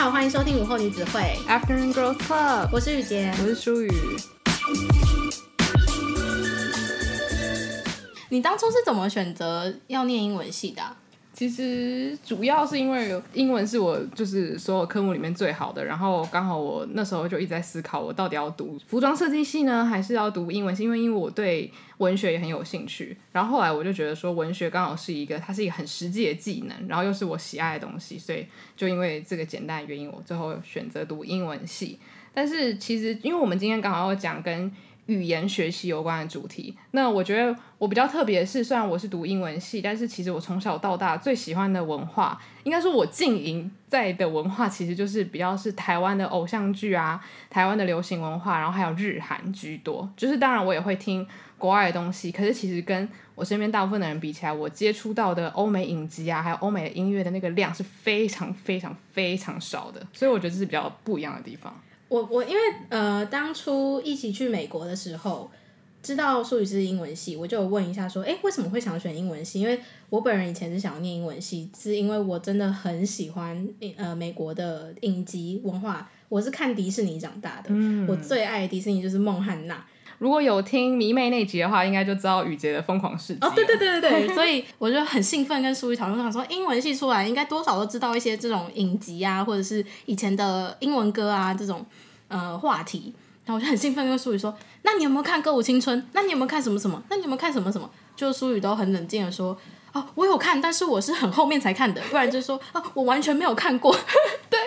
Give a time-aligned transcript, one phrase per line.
[0.00, 3.92] 好，欢迎收听午后女子会 Afternoon Girls Club，我是雨洁，我是舒雨。
[8.30, 10.96] 你当初是怎么选择要念英文系的啊？
[11.40, 20.82] 其实主要是因为英文是我就是所有科目里面最好的，然后刚好我那时候就一直在思考，我到底要读服装设计系呢，还是要读英文系？
[20.82, 23.16] 因为因为我对文学也很有兴趣。
[23.32, 28.44] 然后后来我就觉得说，文学刚好是一个它是一个很实际的技能，然后又是我喜爱的东西，所以
[28.76, 31.98] 就因为这个简单的原因，我最后选择读英文系。
[32.34, 34.70] 但是其实因为我们今天刚好要讲跟
[35.10, 47.20] 语言学习有关的主题，那我觉得我比较特别的是，虽然我是读英文系，但是其实我从小到大最喜欢的文化，应该说我经营在的文化，其实就是比较是台湾的偶像剧啊，
[47.50, 50.08] 台湾的流行文化，然后还有日韩居多。
[50.16, 51.26] 就是当然我也会听
[51.58, 61.74] 国外的东西，可是其实跟我身边大部分的人比起来，我接触到的欧美影集啊，还有欧美的音乐的那个量是非常非常非常少的，所以我觉得这是比较不一样的地方。
[62.10, 65.48] 我我因为呃当初一起去美国的时候，
[66.02, 69.60] 知道舒语是英文系，我就问一下说，哎，为什么会想选英文系？
[69.60, 79.86] 因为我本人以前是想要念英文系，是因为我真的很喜欢呃美国的影集文化，我是看迪士尼长大的，嗯、我最爱的迪士尼就是孟汉娜。
[80.20, 83.44] 如果有听迷妹那集的话，应该就知道雨洁的疯狂世界。
[83.44, 91.84] 哦，对对对对对，所以我就很兴奋跟苏雨讨论，想说英文系出来应该多少都知道一些这种影集啊，或者是以前的英文歌啊这种。
[92.32, 93.12] 呃，话题，
[93.44, 96.00] 然后我就很兴奋跟苏雨说：“那你有没有看《歌舞青春》？
[96.12, 97.02] 那你有没有看什么什么？
[97.10, 99.58] 那你有没有看什么什么？”就苏雨都很冷静的说
[99.92, 103.92] ：“哦，我有看，但是我是很后面才看的，不然就是说哦，我完全没有看过。”
[104.48, 104.60] 对，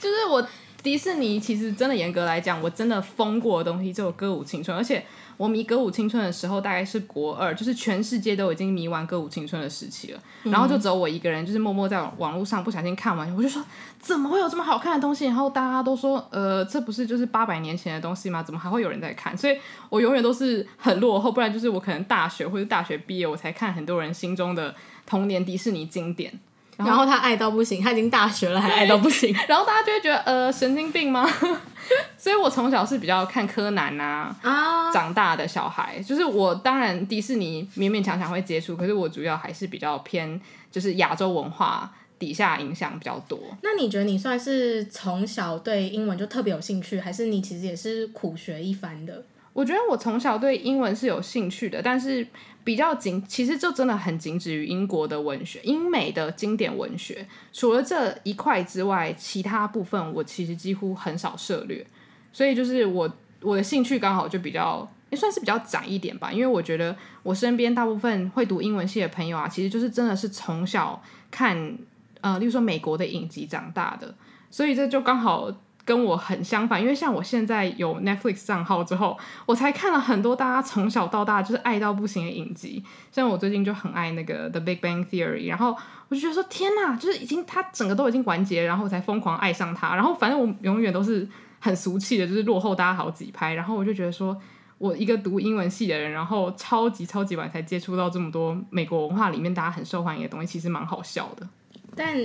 [0.00, 0.44] 就是我
[0.84, 5.04] 迪士尼其实真的严格来讲，我真的疯过的东西只有《歌舞青春》，而且。
[5.36, 13.60] 我迷歌舞青春的时候大概是国二，就是全世界都已经迷完歌舞青春的时期了，嗯、然后就只有我一个人，就是默默在网络上不小心看完，我就说
[13.98, 15.24] 怎么会有这么好看的东西？
[15.24, 18.44] 然后大家都说，呃，这不是就是八百年前的东西吗？
[18.44, 19.36] 怎么还会有人在看？
[19.36, 24.72] 所以我永远都是很落后，不然就是我可能大学或者大学毕业我才看很多人心中的
[25.04, 26.32] 童年迪士尼经典。
[26.76, 31.28] 然后，他爱到不行，他已经大学了还爱到不行， 然后大家就会觉得呃神经病吗？
[32.16, 40.40] 所以我从小是比较看柯南啊，啊长大的小孩，就是我当然迪士尼勉勉强强会接触，可是我主要还是比较偏
[40.70, 43.38] 就是亚洲文化底下影响比较多。
[43.62, 49.22] 那你觉得你算是从小对英文就特别有兴趣，还是你其实也是苦学一番的？
[49.54, 52.26] 我觉得我从小对英文是有兴趣的，但是
[52.64, 57.26] 比较仅，其实就真的很仅止于英国的文学、英美的经典文学。
[57.52, 61.86] 除了这一块之外，其他部分我其实几乎很少涉猎。
[62.32, 63.10] 所以就是我
[63.40, 71.00] 我的兴趣刚好就比较也算是比较窄一点吧，因为我觉得我身边大部分会读英文系的朋友啊，其实就是真的是从小
[71.30, 71.78] 看
[72.20, 74.12] 呃，例如说美国的影集长大的，
[74.50, 75.48] 所以这就刚好。
[75.84, 82.82] 跟我很相反，因为像我现在有 Netflix 账号之后，我才看了很多大家从小到大就是爱到不行的影集。
[83.12, 85.76] 像我最近就很爱那个 The Big Bang Theory，然后
[86.08, 89.94] 我就觉得说天哪，就是已经它整个都已经完结，然后我才疯狂爱上它。
[89.94, 91.28] 然后反正我永远都是
[91.60, 93.52] 很俗气的，就是落后大家好几拍。
[93.52, 94.34] 然后我就觉得说，
[94.78, 101.46] 我一个读英文系的人，然后超级超级晚才接触到这么多美国文化里面大家很受欢迎的东西，其实蛮好笑的。
[101.94, 102.16] 但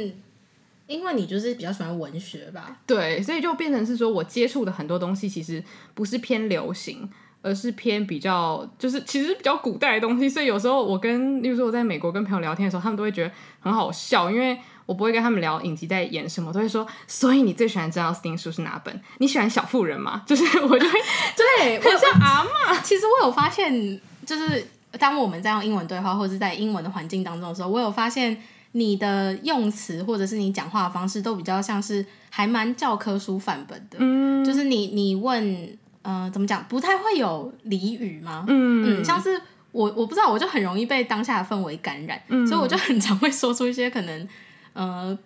[0.89, 2.77] 因为你就是比较喜欢文学吧？
[2.87, 5.63] 对，所以就变成是说我接触的很多东西其实
[5.93, 7.07] 不是偏流行，
[7.43, 10.27] 而是偏比较就是其实比较古代的东西。
[10.27, 14.57] 所以有时候我跟，例如说我在美国跟朋友聊天的时候，他们都会觉得很好笑，因为
[14.87, 18.99] 我不会跟他们聊影集在演什么，都会说，所以你最喜欢珍奥斯汀书是哪本？
[19.19, 20.23] 你喜欢小妇人吗？
[20.25, 20.99] 就是我就会
[21.37, 22.81] 对， 我像阿嬷。
[22.83, 24.65] 其实我有发现，就是
[24.97, 28.41] 当我们在用英文对话或者是在英文的环境当中的时候，我有发现。
[28.73, 38.45] 你的用词或者是你讲话的方式都比较像是还蛮教科书范本的，嗯，就是你你问，呃，怎么讲，不太会有俚语吗？
[38.47, 39.01] 嗯。
[39.01, 39.41] 嗯，像是
[39.71, 44.27] 我我不知道，我就很容易被当下的氛围感染，嗯，所以我就很常会说出一些可能，
[44.73, 45.17] 呃，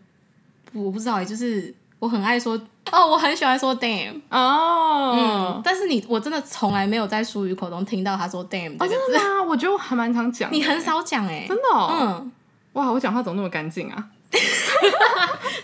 [0.71, 2.53] 我不知道，就是我很爱说，
[2.91, 9.43] 哦，我很喜欢说 damn 哦，嗯，但是你我真的从来没有在淑语口中听到他说 damn 哦，真的吗？
[9.43, 12.31] 我觉得我还蛮常讲，你很少讲哎，真的，哦，嗯。
[12.73, 14.09] 哇，我讲话怎么那么干净啊？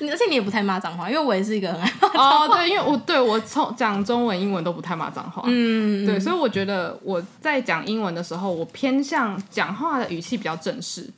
[0.02, 2.46] 而且你也不太骂脏话，因为我也是一个很爱骂脏话。
[2.46, 5.44] 哦，对，因为我对我从讲中文、英文都不太骂脏话。
[5.48, 11.10] 嗯，对，所以我觉得我在讲英文的时候，我偏向讲话的语气比较正式。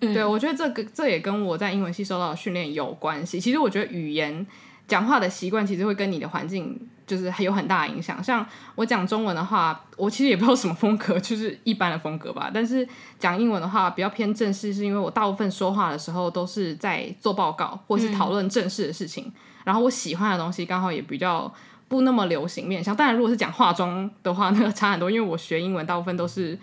[0.00, 3.40] 嗯，对，我觉得这个这也跟我在英文系受到的训练有关系。
[3.40, 4.46] 其实我觉得语言
[4.86, 8.22] 讲话的习惯，其实会跟你的环境就是有很大的影响。
[8.22, 8.46] 像
[8.76, 12.48] 我讲中文的话，我其实也不知道什么风格，就是一般的风格吧。
[12.54, 12.86] 但是
[13.18, 19.24] 讲英文的话，比较偏正式，是因为我大部分说话的时候都是在做报告或是讨论正式的事情。
[19.26, 19.32] 嗯、
[19.64, 21.52] 然后我喜欢的东西刚好也比较
[21.88, 22.94] 不那么流行面向。
[22.94, 26.58] 当然，如果是讲化妆的话，那个差很多，因为我学英文大部分都是。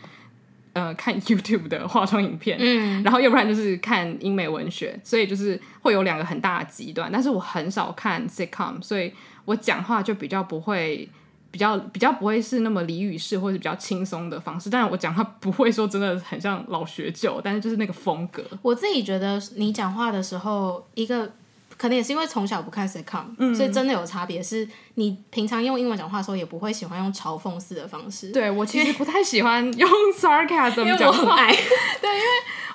[0.76, 7.10] 呃，看 YouTube 的化妆影片，嗯，然后要不然就是看英美文学，所以就是会有两个很大的极端。
[7.10, 9.14] 但是我很少看 sitcom，所以
[9.46, 11.08] 我讲话就比较不会，
[11.52, 14.70] 比较比较不会是那么俚语式或者比较轻松的方式。
[14.70, 18.44] 当然我讲话不会说真的很像老学究，但是就是那个风格。
[18.62, 21.32] 我自己觉得你讲话的时候一个。
[21.78, 24.42] 可能也是因为从小不看 sitcom，嗯，所以真的有差别。
[24.42, 28.32] 是你平常用英文讲话的时候，也不会喜欢用嘲讽式的方式。
[28.32, 31.46] 对，我其实不太喜欢用 sarcasm 讲话。
[32.00, 32.26] 对，因为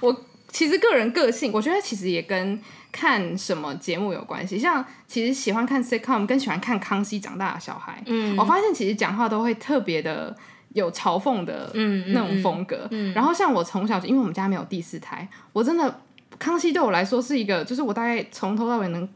[0.03, 0.15] 我
[0.53, 2.61] 其实个人个性，我觉得其实也跟
[2.93, 4.59] 看什么节目有关系。
[4.59, 8.03] 像其实喜欢看 sitcom，跟喜欢看康熙长大的小孩。
[8.07, 10.37] 嗯，我发现其实讲话都会特别的
[10.75, 11.71] 有嘲讽的
[12.09, 12.89] 那种风格。
[12.91, 16.01] 嗯，嗯，嗯，然后像我从小，因为我们家没有第四台，我真的。
[16.39, 19.07] 康熙对我来说是一个，就是我大概从头到尾能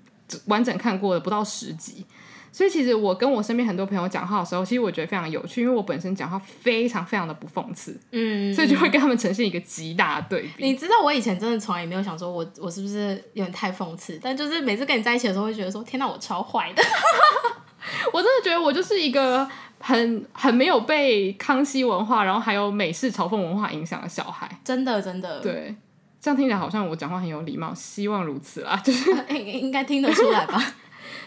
[0.47, 2.05] 完整看过的不到十集，
[2.55, 10.65] 所以其实我跟我身边很多朋友讲话的时候，其实我觉得非常有趣，因为我本身讲话非常非常的不讽刺，嗯，所以就会跟他们呈现一个极大的对比。
[10.65, 16.83] 你知道我以前真的从来也没有想说我我是不是有点太讽刺，但就是每次跟你在一起的时候，会觉得说天哪，我超坏的，
[18.13, 19.45] 我真的觉得我就是一个
[19.81, 25.75] 很很没有被康熙文化，然后还有美式嘲讽文化影响的小孩，真的真的对。
[26.21, 30.59] 这样听起来好像我讲话很有礼貌，希望如此啦，就是应应该听得出来吧？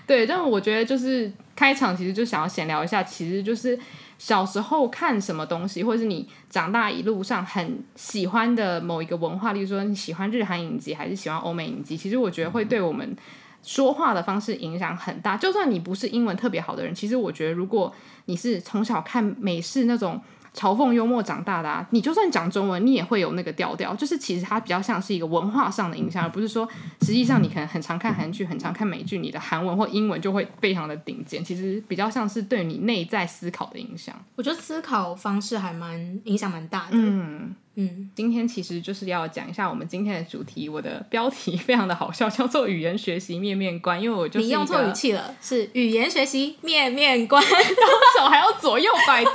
[0.08, 3.78] 对，但我觉得就是开场其实就想要闲聊一下，其实就是
[4.18, 13.16] 小时候看什么东西，或者是你长大一路上很喜欢的某一个文化，例如说你喜欢日韩影集还是喜欢欧美影集，其实我觉得会对我们
[13.62, 15.36] 说话的方式影响很大。
[15.36, 17.94] 就算你不是英文特别好的人，其实我觉得如果
[18.26, 20.22] 你是从小看美式那种。
[20.58, 23.94] 嘲讽幽默长大的啊，你就算讲中文，你也会有那个调调。
[23.94, 26.68] 就是其实它比较像是一个文化上的影响，而不是说
[27.02, 31.44] 实际上你可能很常看韩剧，很常看美剧，你的韩文或英文就会非常的顶尖。
[31.44, 34.16] 其实比较像是对你内在思考的影响。
[34.36, 36.94] 我觉得思考方式还蛮影响蛮大的。
[36.94, 37.56] 嗯。
[37.80, 40.68] 嗯，今天其实就是要讲一下我们今天的主题。
[40.68, 44.02] 我的标题非常的好笑，叫做“语言学习面面观”。
[44.02, 47.40] 因为我就是你用错语气了，是语言学习面面观，
[48.18, 49.34] 手还要左右摆动。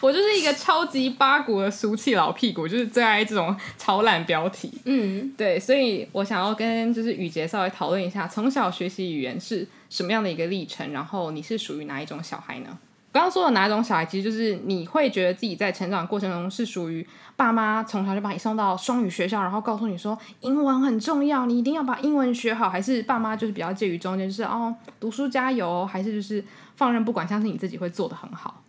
[0.00, 4.72] 我就是一个超级八股的俗气老屁股，就是最爱这种超烂标题。
[4.84, 12.78] 嗯，对，所以我想要跟就是雨杰稍微讨论一下，从小学习语言是什么样的一个历程，然后你是属于哪一种小孩呢？
[13.12, 17.06] 刚刚说的哪一种小孩，其实就是你会觉得自己在成长过程中是属于
[17.36, 26.42] 爸妈从小就把你送到双语学校，然后告诉你说英文很重要，你一定要把英文学好，还是爸妈就是比较介于中间，就是哦读书加油，还是就是
[26.74, 28.62] 放任不管，相信你自己会做得很好。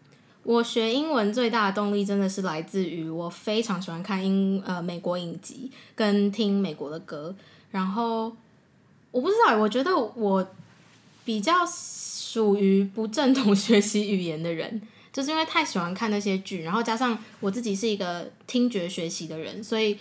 [0.44, 7.34] 我学英文最大的动力真的是来自于我非常喜欢看英呃美国影集跟听美国的歌，
[7.72, 8.36] 然后
[9.12, 10.46] 我不知道，我觉得我
[11.24, 11.54] 比较。
[12.34, 14.82] 属于不正统学习语言的人，
[15.14, 19.96] 就是因为太喜欢看那些剧，然后加上我自己是一个听觉学习的人，所以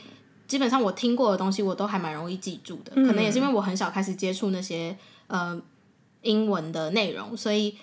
[0.48, 2.94] 基本上我听过的东西我都还蛮容易记住的。
[2.94, 4.96] 可能也是因为我很小开始接触那些
[5.26, 5.60] 呃
[6.22, 7.76] 英文的内容，所以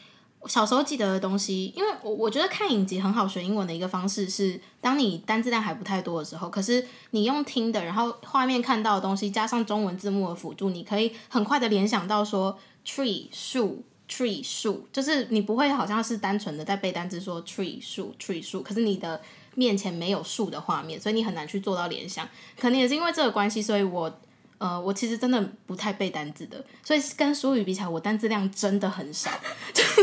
[0.48, 13.84] 小时候记得的东西，因为我我觉得看影集很好学英文的一个方式是，当你单字量还不太多的时候，可是你用听的，然后画面看到的东西加上中文字幕的辅助，你可以很快的联想到说 tree 树。
[14.10, 19.22] Tree 树就是你不会好像是单纯的在背单词说 tree 树 tree 树，可是你的
[19.54, 22.28] 面前没有树的画面，所以你很难去做到联想。
[22.60, 24.12] 可能也是因为这个关系，所以我
[24.58, 29.30] 呃我其实真的不太背单字的，所以跟书语比起来，我单字量真的很少。
[29.72, 30.01] 就是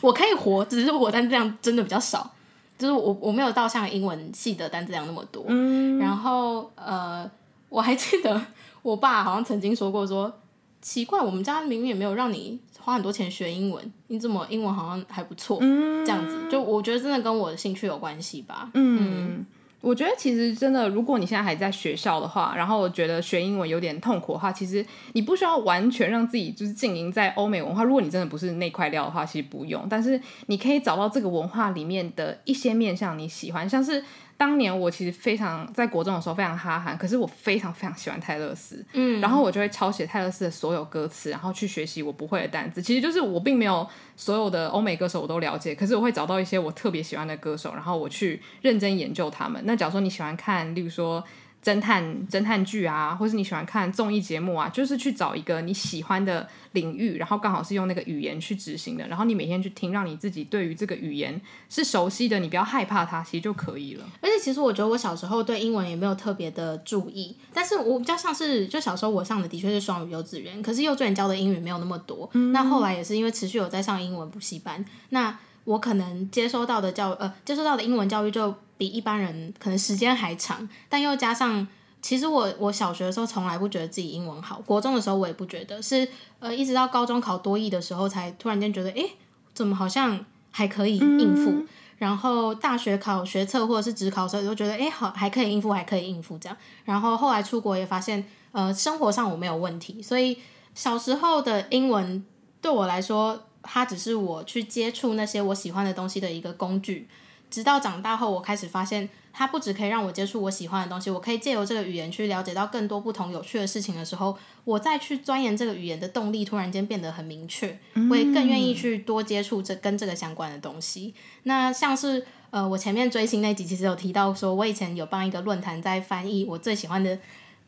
[0.00, 2.34] 我可以活，只是我单字量真的比较少，
[2.78, 5.44] 就是我我没有到像英文系的单字量那么多。
[5.48, 7.30] 嗯，然后呃
[7.68, 8.40] 我还记得
[8.80, 10.40] 我爸好像曾经说过说，说
[10.80, 12.58] 奇怪，我们家明明也没有让你。
[12.84, 15.56] 花很多钱学英文，你怎么英文好像还不错？
[15.62, 18.68] 嗯，这样子，就我觉得真的跟我的兴趣有关系吧。
[18.74, 19.46] 嗯，嗯，
[19.80, 27.82] 我觉得其实真的，如果你现在还在学校的话，然后我觉得学英文有点痛苦的话，其实你不需要完全让自己就是浸淫在欧美文化。
[27.82, 29.86] 如果你真的不是那块料的话，其实不用。
[29.88, 34.04] 但是你可以找到这个文化里面的一些面向你喜欢，像是。
[34.36, 42.82] 当年我其实非常在国中的时候非常哈韩，可是我非常非常喜欢泰勒斯，嗯，然后我就会抄写泰勒斯的所有歌词，然后去学习我不会的单词。
[42.82, 43.86] 其实就是我并没有
[44.16, 49.62] 所有的欧美歌手我都了解，可是我会找到一些我特别喜欢的歌手，然后我去认真研究他们。
[49.64, 51.22] 那假如说你喜欢看，例如说
[51.64, 61.40] 侦探侦探剧啊，或是你喜欢看综艺节目啊，就是去找一个你喜欢的领域，然后刚好是用那个语言去执行的，然后你每天去听，让你自己对于这个语言
[61.70, 64.04] 是熟悉的，你不要害怕它，其实就可以了。
[64.20, 72.28] 而且其实我觉得我小时候对英文也没有特别的注意，但是我比较像是就小时候我上的的确是双语幼稚园，可是幼稚园教的英语没有那么多。
[72.34, 78.54] 嗯、那后来也是因为持续有在上英文补习班，那我可能接收到的教呃接收到的英文教育就。
[78.76, 81.64] 比一般人可能时间还长，但又加上，
[82.02, 86.08] 其实我我小学的时候从来不觉得自己英文好，国中的时候我也不觉得，是
[86.40, 89.12] 呃一直到高中考多益的时候才突然间觉得，诶，
[89.54, 90.18] 怎么好像
[90.50, 91.50] 还可以应付？
[91.52, 91.68] 嗯、
[91.98, 96.58] 然后大学考学测或者是职考的时候，就觉得，诶，好还可以应付，还可以应付这样。
[96.84, 100.36] 然后后来出国也发现，呃，生活上我没有问题，所以
[100.74, 102.24] 小时候的英文
[102.60, 107.08] 对我来说，它只是我去接触那些我喜欢的东西的一个工具。
[107.50, 117.78] 直到长大后，我开始发现，它不只可以让我接触我喜欢的东西，我可以借由这个语言去了解到更多不同有趣的事情的时候，我再去钻研这个语言的动力突然间变得很明确，
[118.10, 121.14] 我也更愿意去多接触这跟这个相关的东西。
[121.44, 127.16] 那像是呃，我前面追星那集其实有提到说，我以前有帮一个论坛在翻译我最喜欢的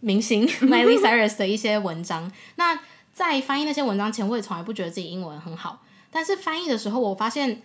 [0.01, 2.33] 明星 Miley Cyrus 的一些文章。
[2.57, 2.81] 那
[3.13, 5.81] 在翻译那些文章前，我也从来不觉得自己英文很好，
[6.17, 7.61] 但是翻译的时候，我发现。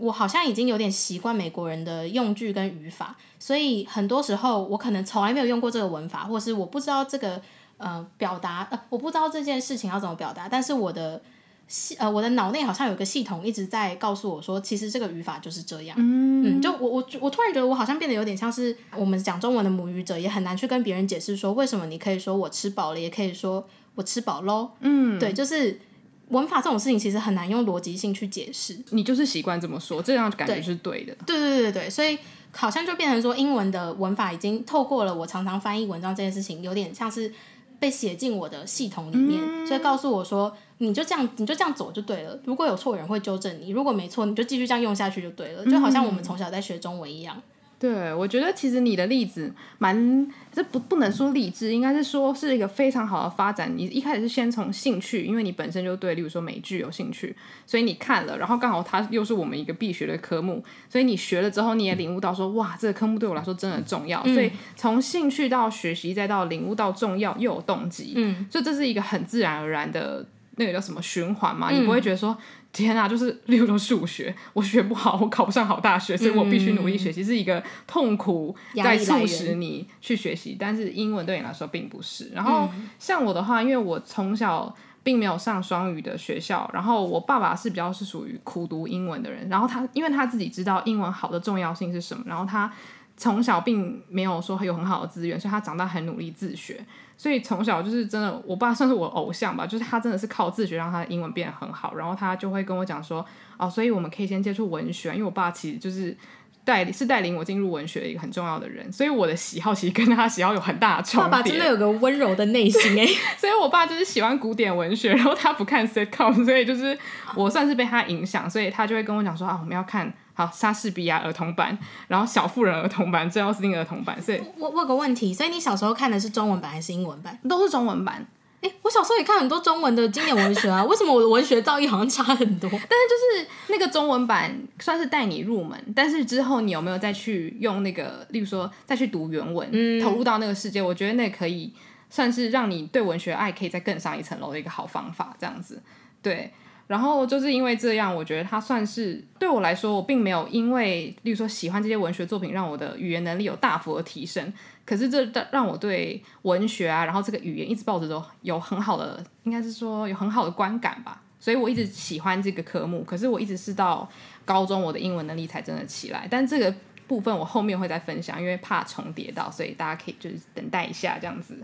[0.00, 7.42] 我好像已经有点习惯美国人的用句跟语法，所以很多时候我可能从来没有用过这个文法，或是我不知道这个
[7.78, 11.20] 呃表达呃我不知道这件事情要怎么表达，但是我的
[11.66, 15.96] 系呃我的脑内好像有个系统一直在告诉我说，其实这个语法就是这样。
[15.98, 24.70] 嗯，嗯，就我我我突然觉得我好像变得有点像是我们讲中文的母语者，也很难去跟别人解释说为什么你可以说我吃饱了，也可以说我吃饱喽。
[24.78, 25.80] 嗯，对，就是。
[26.28, 31.14] 文法这种事情其实很难用逻辑性去解释，你就是习惯这么说，这样感觉是对的。
[31.26, 32.18] 对对对对对，所以
[32.52, 37.32] 好像就变成说，英文的文法已经透过了我常常翻译文章这件事情，有点像是
[37.78, 42.38] 被写进我的系统里面，嗯、所以告诉我说，你就这样，你就这样走就对了。
[42.44, 45.64] 如果有错，人会纠正你；如果没错，你就继续这样用下去就对了。
[45.66, 47.40] 就好像我们从小在学中文一样。
[47.78, 53.72] 对，我觉得其实你的例子蛮，这不不能说励志，应该是说是一个非常好的发展。
[53.76, 64.20] 你一开始是先从兴趣，因为你本身就对，例如说美剧有兴趣，所以你看了，然后刚好它又是我们一个必学的科目，所以你学了之后，你也领悟到说，哇，这个科目对我来说真的重要。
[64.24, 72.36] 嗯、所以从兴趣到学习，再到领悟到重要，又有动机，嗯，所以这是一个很自然而然的那个叫什么循环嘛，你不会觉得说。
[72.72, 80.56] 天啊，就是例如说数学，我学不好，我考不上好大学，所以我必须努力学习，嗯、是一个痛苦在促使你去学习。
[80.58, 82.28] 但是英文对你来说并不是。
[82.34, 84.72] 然后像我的话，因为我从小
[85.02, 92.70] 并没有上双语的学校，然后我爸爸是比较是属于苦读英文的人，然后他因为他自己知道英文好的重要性是什么，然后他
[93.16, 96.84] 从小并没有说有很好的资源，所以他长大很努力自学。
[97.18, 106.16] 所以从小就是真的，我爸算是我偶像吧，就是他真的是靠自学让他的英文变得很好，然后他就会跟我讲说，哦，所以我们可以先接触文学，因为我爸其实就是
[106.64, 111.30] 带是带领我进入文学的一个很重要的人，所以我的喜好其实跟他喜好有很大的重叠。
[111.30, 113.04] 爸爸真的有个温柔的内心哎，
[113.36, 116.96] 所以我爸就是喜欢古典文学，然后他不看 sitcom，所以就是
[117.34, 120.14] 我算是被他影响，所以他就会跟我讲说啊，我们要看。
[120.38, 121.76] 好，莎士比亚儿童版，
[122.06, 124.22] 然后小妇人儿童版，最后是那个儿童版。
[124.22, 127.36] 所以，我我有个问题，所以你小时候看的是中文版还是英文版？
[127.48, 128.24] 都是中文版。
[128.60, 132.70] 哎、欸，我小时候也看很多中文的经典文学啊，为什么我的文学造诣好像差很多？
[132.70, 140.80] 但是就是那个中文版算是带你入门，但是之后你有没有再去用那个，例如说再去读原文，嗯、投入到那个世界？
[140.80, 141.74] 我觉得那可以
[142.10, 145.82] 算是让你对文学爱可以再更上一层楼的一个好方法，这样子，
[146.22, 146.52] 对。
[146.88, 154.50] 然后就是因为这样，我觉得它算是对我来说，我并没有因为，例如说喜欢这些文学作品，让我的语言能力有大幅的提升。
[154.86, 161.20] 可是这让我对文学啊，然后这个语言一直抱着都有很好的，应该是说有很好的观感吧。
[161.38, 163.04] 所以我一直喜欢这个科目。
[163.04, 164.08] 可是我一直是到
[164.46, 166.26] 高中，我的英文能力才真的起来。
[166.30, 166.74] 但这个
[167.06, 171.54] 部分我后面会再分享，因为怕重叠到，所以大家可以就是等待一下这样子。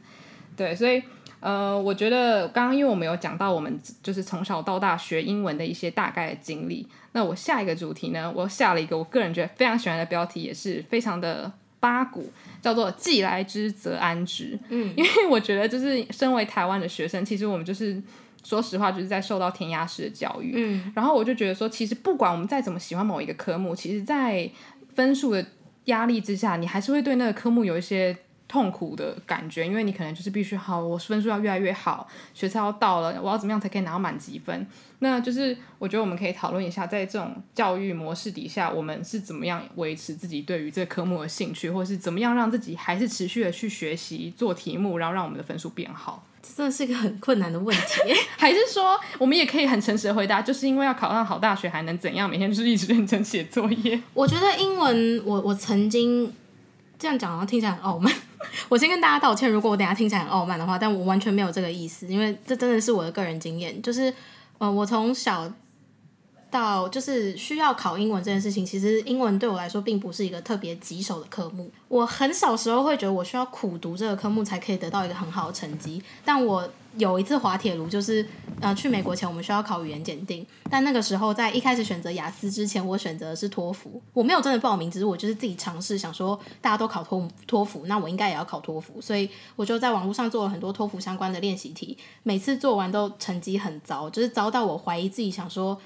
[0.55, 1.03] 对，所以。
[1.45, 12.33] 呃，我觉得刚刚因为我们有讲到我们就是从小到大学英文的一些大概的经历，那我下一个主题呢，我下了一个我个人觉得非常喜欢的标题，也是非常的八股，
[12.63, 14.59] 叫做“既来之则安之”。
[14.71, 18.03] 嗯，因为我觉得就是身为台湾的学生，其实我们就是
[18.43, 20.55] 说实话就是在受到填鸭式的教育。
[20.57, 24.51] 嗯，然后我就觉得说，其实不管我们再怎么喜欢某一个科目，其实在
[24.95, 25.45] 分数的
[25.85, 28.17] 压力之下，你还是会对那个科目有一些。
[28.47, 34.67] 痛苦的感觉，因为你可能就是必须好，我分数要越来越好，学测要到了，我要怎么样才可以拿到满级分？
[35.01, 46.25] 那就是我觉得我们可以讨论一下，在这种教育模式底下，我们是怎么样维持自己对于这个科目的兴趣，或是怎么样让自己还是持续的去学习做题目，然后让我们的分数变好。
[46.43, 52.29] 这真的是一个很困难的问题，还 是说我们也可以很诚实的回答，就是因为要考上好大学，还能怎样？
[52.31, 54.01] 每天就是一直认真写作业。
[54.13, 56.33] 我觉得英文，我我曾经。
[56.97, 58.11] 这样讲好像听起来很傲慢，
[58.69, 59.51] 我先跟大家道歉。
[59.51, 63.81] 如果我等下听起来很傲慢的话，但我完全没有这个意思，因为这真的是我的个人经验。
[63.83, 64.13] 就是，
[64.59, 65.51] 呃，我从小
[66.51, 71.71] 到就是需要考英文这件事情，其实英文对我来说并不是一个特别棘手的科目。
[71.89, 76.69] 我很小时候会觉得我需要苦读这个科目才可以得到一个很好的成绩，但我。
[76.97, 78.25] 有一次滑铁卢，就是
[78.61, 84.01] 呃去美国前我们需要考语言检定，但那个时候在一开始选择雅思之前，我选择的是托福。
[84.13, 95.77] 我没有真的报名，只是我就是自己尝试，想说大家都考托托福，那我应该也要考托福，所以我就在网络上做了很多托福相关的练习题，每次做完都成绩很糟，就是糟到我怀疑自己，想说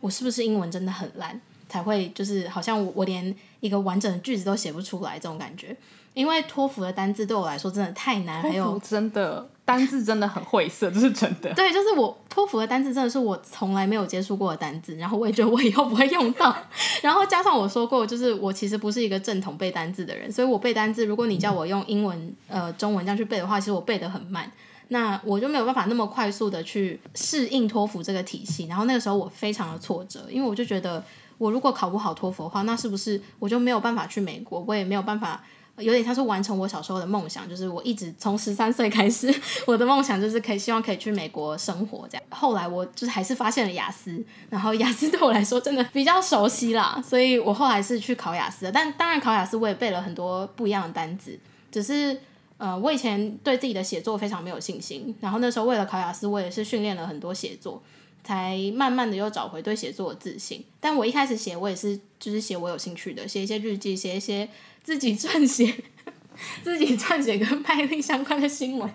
[0.00, 5.74] 我是不是英文真的很烂，才会就是好像我我连一个完整的句子都写不出来这种感觉。
[6.14, 11.52] 因为托福的单字对我来说真的太难，还有真的单字真的很晦涩，这是真的。
[11.54, 16.54] 对，就是我托福的单字真的是我从来没有接触过的单字，然后我也觉得我以后不会用到。
[17.00, 24.50] 然后加上我说过，就是我其实不是一个正统背单字的人，所以我背单字，如果你叫我用英文呃中文这样去背的话，其实我背得很慢，
[24.88, 28.66] 那我就没有办法那么快速的去适应托福这个体系。
[28.66, 31.02] 然后那个时候我非常的挫折，因为我就觉得
[31.38, 35.40] 我如果考不好托福的话，那是不是我就没有办法去美国，我也没有办法。
[35.82, 39.32] 有点像是完成我小时候的梦想，就是我一直从十三岁开始，
[39.66, 42.22] 我的梦想就是可以希望可以去美国生活这样。
[42.30, 48.72] 后来我就是还是发现了雅思，然后雅思 对我来说真的比较熟悉啦，所以我后来是去考雅思的。
[48.72, 51.38] 但当然考雅思我也背了很多不一样的单字，
[51.70, 52.18] 只是
[52.58, 57.82] 呃我以前对自己的写作非常没有信心，然后那时候为了考雅思，我也是训练了很多写作，
[58.24, 60.64] 才慢慢的又找回对写作的自信。
[60.80, 64.48] 但我一开始写我也是就是写我有兴趣的，写一些日记，写一些。
[64.82, 65.74] 自己撰写，
[66.62, 68.90] 自己撰写跟麦莉相关的新闻，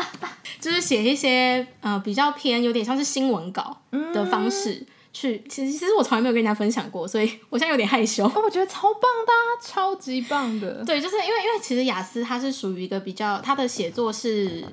[0.60, 5.42] 就是写一些呃比较偏有点像是新闻稿的方式去。
[5.48, 8.24] 其实其实我从来没有跟人家分享过，所以我现在有点害羞。
[8.24, 10.84] 哦，我觉得超棒的啊，超级棒的。
[10.84, 14.64] 对，就是因为因为其实雅思它是属于一个比较，它的写作是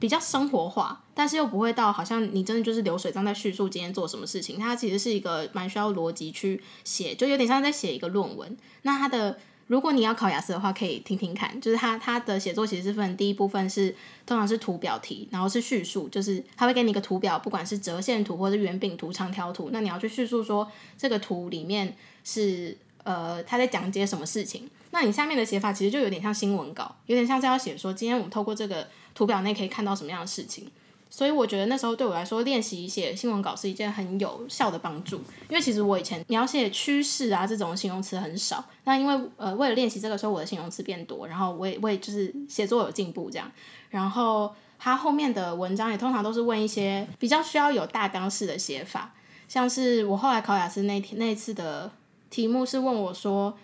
[0.00, 4.58] 比较生活化，但是又不会到好像你真的就是流水账在叙述今天做什么事情。
[4.58, 8.56] 它其实是一个蛮需要逻辑去写，就有点像在写一个论文。
[8.82, 11.60] 那它的如果你要考雅思的话，可以听听看。
[11.60, 13.94] 就是他他的写作其实是分第一部分是
[14.26, 24.68] 通常是图表题，然后是叙述，就是他会给你一个图表，不管是折线图或者圆饼图、长条图，那你要去叙述说这个图里面是呃他在讲解什么事情。
[24.90, 30.66] 那你下面的写法其实就有点像新闻稿，有点像是要写说今天我们透过这个图表内可以看到什么样的事情。
[31.10, 35.16] 所以我觉得那时候对我来说，练习写新闻稿是一件很有效的帮助。
[35.48, 38.62] 因为其实我以前你要写趋势啊这种形容词很少。
[38.84, 43.50] 那因为呃为了练习这个时候，我的形容词变多，然后我也我也就是写作有进步这样。
[43.88, 49.14] 然后他后面的文章也通常都是问一些比较需要有大纲式的写法，
[49.48, 51.90] 像是我后来考雅思那天那次的
[52.28, 53.56] 题目是问我说，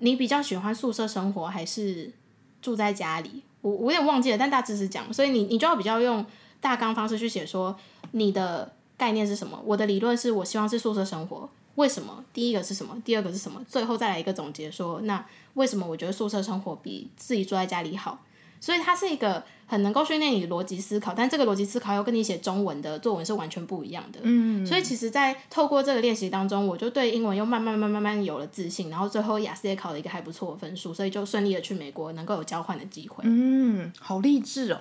[0.00, 2.12] 你比较喜欢宿舍生活还是
[2.60, 3.44] 住在家里？
[3.60, 6.26] 我我有点忘记了，但大致是讲，所以你你就要比较用。
[6.60, 7.76] 大纲方式去写，说
[8.12, 9.60] 你的概念是什么？
[9.64, 12.24] 我的理论是我希望是宿舍生活，为什么？
[12.32, 13.00] 第一个是什么？
[13.04, 13.64] 第二个是什么？
[13.68, 18.20] 最后再来一个总结，说那为什么我觉得宿舍生活比自己住在家里好？
[18.60, 19.44] 所以它是一个。
[19.66, 24.20] 很能够训练你的逻辑思考，但这个逻辑思考又跟你写中文的作文是完全不一样的。
[24.22, 33.24] 嗯，所以其实，在透过这个练习当中，我就对英文又慢慢慢慢慢有了自信，然后最后雅思也考了一个还不错的分数，所以就顺利的去美国，能够有交换的机会。
[33.26, 34.80] 嗯，好励志哦！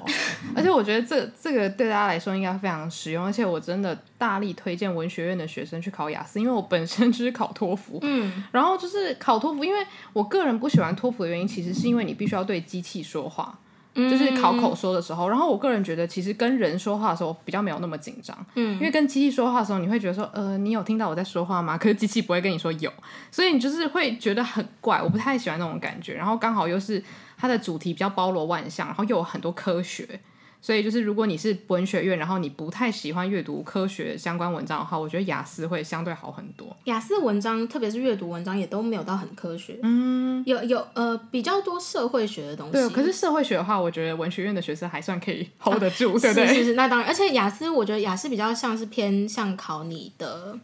[0.56, 7.98] 而且我觉得这这个对大家来说应该非常实用，而且我真的大力推荐文学院的学生去考雅思，因为我本身就是考托福。
[8.04, 13.60] 嗯，然后就是考托福，因为我个人不喜欢托福的原因，其实是因为你必须要对机器说话。
[13.96, 21.78] 就是考口说的时候，然后我个人觉得，其实跟人说话的时候比较没有那么紧张，嗯，因为跟机器说话的时候，你会觉得说，呃，你有听到我在说话吗？
[21.78, 22.92] 可是机器不会跟你说有，
[23.32, 26.14] 所以你就是会觉得很怪，我不太喜欢那种感觉。
[26.14, 27.02] 然后刚好又是
[27.38, 30.20] 它的主题比较包罗万象，然后又有很多科学。
[30.62, 36.76] 所以就是，如果你是文学院，然后你不太喜欢阅读科学相关文章的话，我觉得雅思会相对好很多。
[36.86, 39.78] 雅思文章，特别是阅读文章，也都没有到很科学。
[39.84, 42.74] 嗯，有有呃比较多社会学的东西。
[42.74, 46.48] 对，可是社会学的话，我觉得文学院的学生还算可以 hold 得住，啊、 对不对？
[46.48, 47.08] 是是是，那当然。
[47.08, 50.58] 而且雅思，我觉得雅思比较像是偏向考你的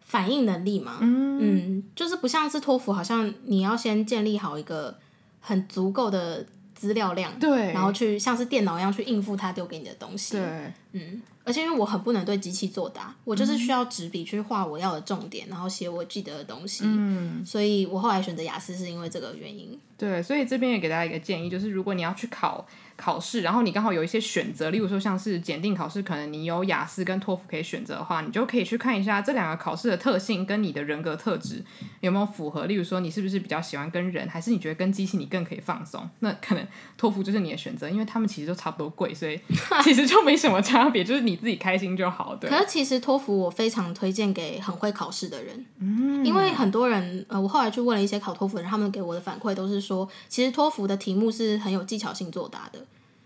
[0.00, 0.96] 反应能力嘛。
[1.02, 4.96] 嗯嗯，就是不像是托福，好像你要先建立好一个。
[5.42, 6.44] 很足够的
[6.80, 11.20] 资料量，对，然后去像是电脑一样去应付他丢给你的东西，对，嗯。
[11.42, 16.84] 而且因为我很不能对机器作答，我就是需要纸笔去画我要的重点，然后写我记得的东西。
[16.86, 19.76] 嗯，所以我后来选择雅思是因为这个原因。
[19.98, 22.66] 对，所以这边也给大家一个建议，就是如果你要去考。
[23.00, 31.64] 考试，然后你刚好有一些选择，例如说像是检定考试，可能你有雅思跟托福可以选择的话，你就可以去看一下这两个考试的特性跟你的人格特质
[32.00, 32.66] 有没有符合。
[32.66, 36.06] 例如说，你是不是比较喜欢跟人，还是你觉得跟机器你更可以放松？
[36.18, 36.66] 那可能
[36.98, 39.40] 托福就是你的选择，因为他们其实都差不多贵，所以
[39.82, 42.36] 其实就没什么差别，就是你自己开心就好。
[42.36, 42.50] 对。
[42.50, 52.78] 可是其实托福我非常推荐给很会考试的人，嗯，因为很多人呃，我后来去问了一些考托福的人，他们给我的反馈都是说，其实托福的题目是很有技巧性作答的。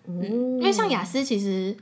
[0.07, 1.77] 嗯，因为像雅思，其实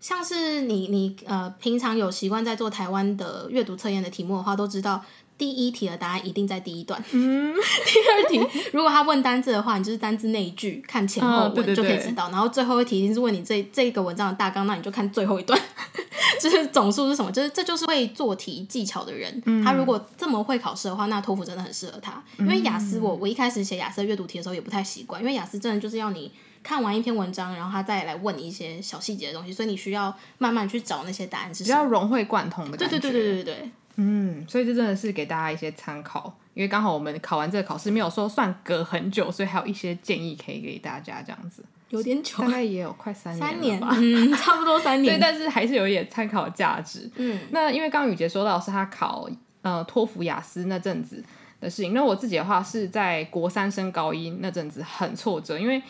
[0.00, 5.02] 像是你你呃平常有习惯在做台湾的阅读测验的题目的话，都知道
[5.36, 7.02] 第一题的答案一定在第一段。
[7.12, 7.54] 嗯，
[7.86, 12.30] 第二题如果他问单字的话，你就是单字那一句看前后文就可以知道。
[12.30, 15.60] 然后最后一题一定是问你这这个文章的大纲，那你就看最后一段，
[16.40, 17.30] 就是总数是什么？
[17.32, 22.22] 就是这就是会做题技巧的人，他如果这么会考试的话，那托福真的很适合他。
[22.38, 26.30] 因为雅思，我我一开始写雅思阅读题的时候也不太习惯，因为雅思真的就是要你。
[26.64, 32.98] 看完一篇文章，然后他再来问你一些小细节的东西，所以你需要慢慢去找那些答案是什么，比较融会贯通的感觉。
[32.98, 41.64] 对对对对对对，嗯，所以这真的是给大家一些参考，因为刚好我们考完这个考试没有说算隔很久，所以还有一些建议可以给大家这样子。
[41.90, 45.14] 有点久，大概也有快三年，三年吧，嗯，差不多三年。
[45.18, 47.08] 对，但是还是有一点参考价值。
[47.16, 49.28] 嗯，那因为刚刚雨洁说到是他考
[49.62, 51.22] 呃托福、雅思那阵子
[51.60, 55.82] 的事情，那我自己的话是在国三升高一那阵子很挫折，因为。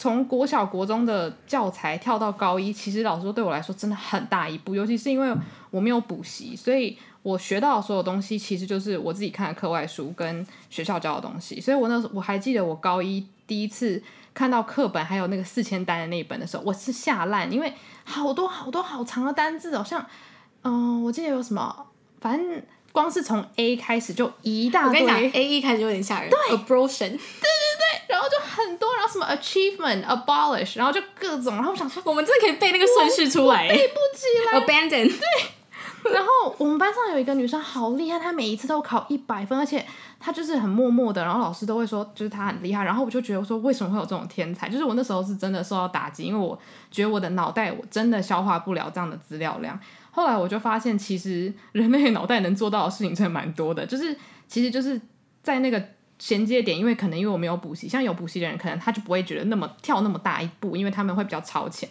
[0.00, 5.34] 从国小、国中的教材跳到高一，其实老实说对我来说真的很大一步，尤其是因为
[5.72, 6.96] 我没有补习，所以
[7.28, 11.60] 我学到的所有东西其实就是我自己看的课外书跟学校教的东西。
[11.60, 17.70] 所以我那时候我还记得我高一第一次看到课本还有那个四千单的那一本的时候，我是吓烂，因为
[18.04, 20.00] 好多好多好长的单字，好像
[20.62, 21.86] 嗯、呃，我记得有什么，
[22.20, 22.62] 反正
[22.92, 24.88] 光是从 A 开始就一大堆。
[24.88, 26.30] 我跟你讲，A 一开始就有点吓人。
[26.30, 27.10] 对，abortion。
[27.10, 27.48] 对
[28.08, 34.60] 然后就很多，然后什么 achievement、abolish，然后就各种，然后我想说，我们真的可以背那个顺序出来，背不起来。
[34.60, 35.57] abandon，对。
[36.12, 39.84] 然后我们班上有一个女生好厉害，她每一次都考一百分，而且
[40.20, 42.84] 她就是很默默的，然后老师都会说，就是她很厉害。
[42.84, 44.68] 然后我就觉得，说为什么会有这种天才？
[44.68, 46.58] 就是我那时候是真的受到打击，因为我
[46.90, 49.78] 觉得我的脑袋我真的消化不了这样的资料量。
[50.10, 55.00] 后来我就发现，其实人类脑袋能做到的事情真的蛮多的，就是其实就是
[55.42, 55.82] 在那个。
[56.20, 61.88] 衔接点，因为可能因为我没有补习，像有补习的人，可能他就不会觉得那么跳那么大一步，因为他们会比较超前。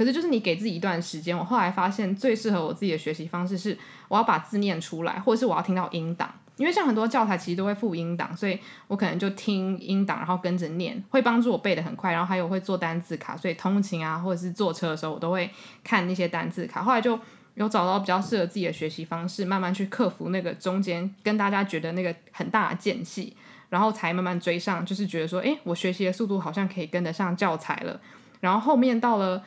[0.00, 3.76] 可是就是你给自己一段时间，我后来发现最适合我自己的学习方式是，
[4.08, 8.58] 我要把字念出来，或者是我要听到音档，因为像很多教材其实都会附音档，所以
[8.88, 12.12] 我可能就听音档，然后跟着念，会帮助我背得很快。
[12.12, 15.50] 然后还有会做单字卡，所以通勤啊或者是坐车的时候，我都会
[15.84, 16.82] 看那些单字卡。
[16.82, 17.20] 后来就
[17.56, 23.36] 有找到比较适合自己的学习方式，慢慢去克服那个中间跟大家觉得那个很大的间隙。
[23.68, 28.00] 然后才慢慢追上，就是觉得说，诶，我学习的速度好像可以跟得上教材了。
[28.40, 29.44] 然后后面到了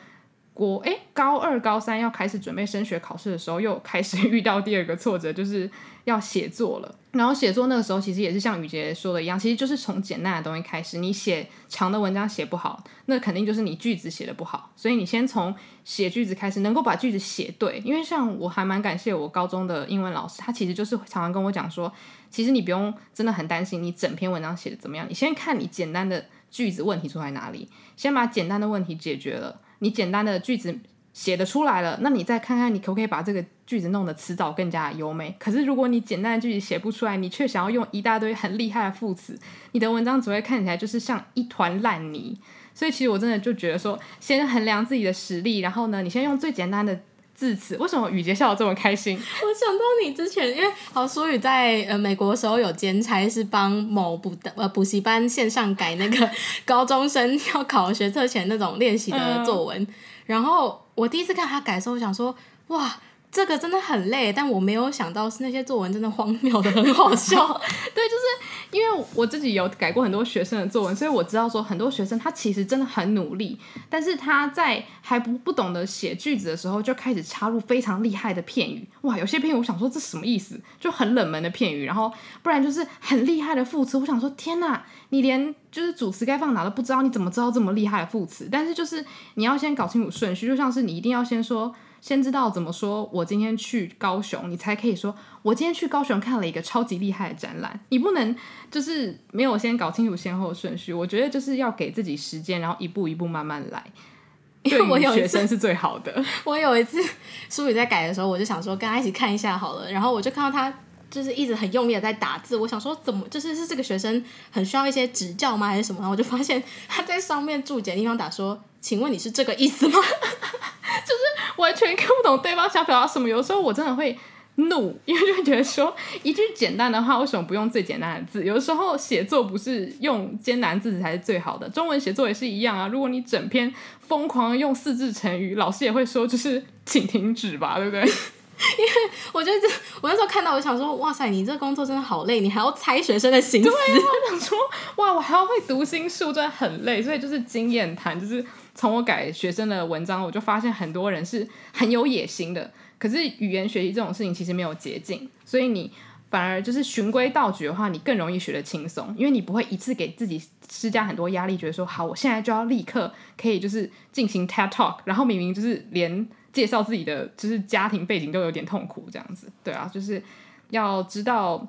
[0.54, 5.68] 国，诶，高二、高三要开始准备升学考试的时候，又开始 遇到第二个挫折，就是
[6.04, 6.94] 要写作了。
[7.10, 10.98] 然后写作那个时候，其实也是像雨洁说的一样，其实就是从简单的东西开始。
[10.98, 14.70] 你写长的文章写不好，那肯定就是你句子写的不好。
[14.76, 17.80] 所以你先从写句子开始，能够把句子写对。
[17.84, 21.92] 因为像我还蛮感谢我高中的英文老师，他其实就是常常跟我讲说，
[22.30, 30.80] 其实你不用真的很担心你整篇文章写的怎么样，你先看你简单的句子问题出在哪里，先把简单的问题解决了，你简单的句子。
[31.14, 35.32] 写的出来了，那你再看看你可不可以把这个句子弄得词藻更加优美。
[35.38, 39.38] 可是如果你简单的句子写不出来，你却想要用一大堆很厉害的副词，
[39.70, 42.36] 你的文章只会看起来就是像一团烂泥。
[42.74, 47.00] 所以其实我真的就觉得说，先衡量自己的实力，然后呢，你先用最简单的
[47.34, 47.76] 字词。
[47.78, 49.16] 为什么雨杰笑得这么开心？
[49.18, 56.30] 我想到你之前，因为好淑雨在呃美国的时候有兼差，是帮某补的呃补习班线上改那个
[56.64, 59.86] 高中生要考学测前那种练习的作文，嗯、
[60.26, 60.80] 然后。
[60.96, 62.32] 我第一次看他改的时候，我想说，
[62.68, 62.96] 哇，
[63.34, 67.36] 这个真的很累，但我没有想到是那些作文真的荒谬的很好笑。
[67.92, 73.58] 对，就是因为我自己有改过很多学生的作文，所以我知道说很多学生他其实真的很努力，
[73.90, 78.86] 但是他在还不不懂得写句子的时候，就开始插入非常厉害的片语。
[79.00, 80.60] 哇，有些片语我想说这什么意思？
[80.78, 83.98] 就很冷门的片语，然后不然就是很厉害的副词。
[83.98, 84.84] 我想说天哪！
[85.08, 88.48] 你连就是主词该放哪都不知道，你怎么知道这么厉害的副词？
[88.50, 97.80] 但是就是你要先搞清楚顺序，就像是你一定要先说先知道怎么说我今天去高雄，你才可以说我今天去高雄看了一个超级厉害的展览。
[97.88, 98.36] 你不能
[98.70, 100.92] 就是没有先搞清楚先后顺序。
[100.92, 103.82] 我觉得就是要给自己时间，然后一步一步慢慢来。
[104.64, 106.22] 因为我有学生是最好的。
[106.44, 107.02] 我有一次
[107.48, 109.90] 书里在改的时候，我就想说跟他一起看一下好了。
[109.90, 110.70] 然后我就看到他
[111.10, 112.54] 就是一直很用力的在打字。
[112.54, 116.00] 我想说怎么就是是这个学生很需要一些指教吗，还是什么？
[116.00, 119.98] 然后我就发现他在上面注解的地方打说：“请问你是这个意思吗？”
[121.04, 121.22] 就是
[121.56, 123.28] 完全看不懂对方想表达什么。
[123.28, 124.18] 有时候我真的会。
[124.56, 128.44] 怒，因为就会觉得说一句简单的话，为什么不用最简单的字？
[128.44, 132.86] 有时候写作不是用艰难字才是最好的，中文写作也是一样啊。
[132.86, 138.02] 如果你整篇疯狂用四字成语，老师也会说就是请停止吧，对不对？
[138.02, 139.66] 因为我觉得这，
[140.00, 143.68] 我那时候看到，我想说，哇塞，你这工作真的好累，你还要猜学生的心思。
[143.68, 144.56] 对，我想说，
[144.98, 147.02] 哇，我还要会读心术，真的很累。
[147.02, 152.72] 所以就是经验谈，就是从我改学生的文章，我就发现很多人是很有野心的。
[152.98, 155.92] 可是语言学习这种事情其实没有捷径，所以你
[156.30, 170.22] 反而就是循规蹈矩的话，你更容易学得轻松，因为你不会一次给自己施加很多压力，觉得说好，我现在就要立刻可以就是进行 TED Talk，然后明明就是连介绍自己的就是家庭背景都有点痛苦这样子，对啊，就是
[170.70, 171.66] 要知道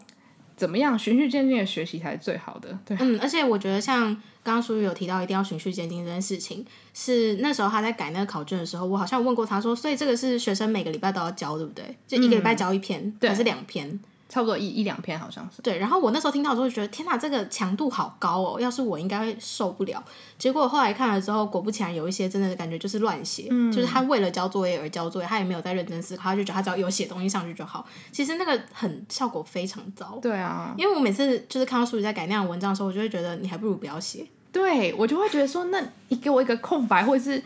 [0.56, 4.16] 怎么样循序渐进的学习才是最好的，对，嗯，而且我觉得像。
[4.46, 11.98] 刚刚书宇有提到一定要循序渐进这件事情，是那时候他在改那个考卷的时候，我好像问过他说，所以这个是学生每个礼拜都要交，对不对？
[12.08, 14.00] 就一个礼拜交一篇，嗯、还是两篇？
[14.28, 15.62] 差不多一一两篇好像是。
[15.62, 18.60] 对，然后我那时候听到之后就觉得，天哪，这个强度好高哦！
[18.60, 20.04] 要是我应该会受不了。
[20.38, 27.86] 结果后来看了之后，果不其然，有一些真的感觉就是乱写，嗯、就是他为了交作业而交作业，他也没有在认真思考，他就觉得他只要有写东西上去就好。
[28.12, 30.18] 其实那个很效果非常糟。
[30.22, 34.26] 对啊，因为我每次就是看到书宇在改那样文章的时候，我就会觉得你还不如不要写。
[34.56, 37.44] 对，我就会觉得说，那你给我一个空白，或者是。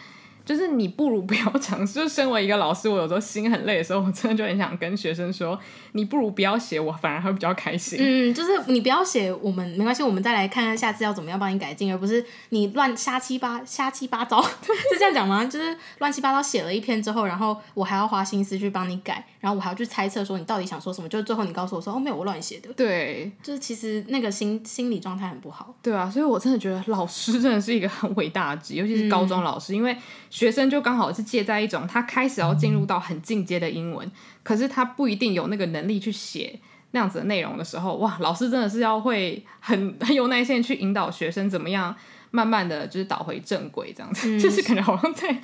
[0.49, 1.93] 就是你不如不要 尝试。
[1.93, 5.59] 就身为一个老师，我有时候心很累的时候，我真的就很想跟学生说，
[5.91, 7.99] 你不如不要写，我反而会比较开心。
[8.01, 15.45] 嗯，就是你不要写，我们没关系，我们再来看看下次要怎么样帮你改进，而不是你乱瞎七八瞎七八糟， 是这样讲吗？
[15.45, 22.73] 就是乱七八糟写了一篇之后，然后我还要花心思去帮你改，然后我还要去猜测说你到底想说什么，就是最后你告诉我说哦没有，我乱写的。
[22.73, 25.75] 对，就是其实那个心心理状态很不好。
[25.83, 29.95] 对啊，所以我真的觉得老师真的是一个很伟大的职业，尤其是高中老师，嗯、因为
[30.39, 31.09] 学生就刚好。
[31.11, 34.09] 是借在一种他开始要进入到很进阶的英文，
[34.43, 36.59] 可是他不一定有那个能力去写
[36.91, 41.93] 那样子的内容的时候，哇，老师真的是要会很 很有耐心去引导学生怎么样
[42.29, 45.35] 慢慢的就是倒回正轨这样子，嗯、就是可能好像在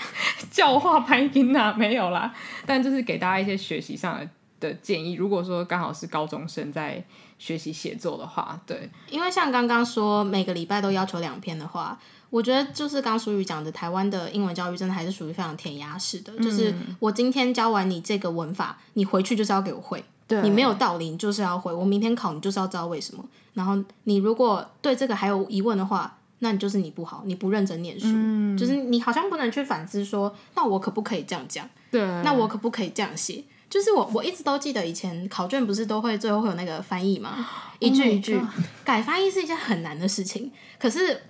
[0.51, 2.31] 教化拍音啊，没有啦，
[2.67, 4.29] 但就是给大家一些学习上的
[4.59, 5.15] 的建议。
[5.15, 7.03] 如果说刚好是高中生在
[7.39, 11.99] 学习写作的话，对，因为像刚刚说每个礼拜都要求两篇的话。
[12.29, 16.33] 我觉得就是刚刚书宇讲的，台湾的英文教育真的还是属于非常填鸭式的。
[16.35, 20.03] 嗯、就是我今天教完你这个文法，你回去就是要给我会。
[20.27, 21.71] 对，你没有道理，你就是要会。
[21.71, 23.23] 我明天考你就是要知道为什么。
[23.53, 28.07] 然后你如果对这个还有疑问的话，那你就是你不好，你不认真念书。
[28.09, 31.69] 嗯、就是你好像不能去反思说，那我可不可以这样讲？
[31.91, 33.43] 对，那我可不可以这样写？
[33.69, 37.47] 就是我我一直都记得以前考卷不是都会最后会有那个翻译吗？
[37.79, 38.43] 一句一句、oh、
[38.83, 41.21] 改翻译是一件很难的事情，可是。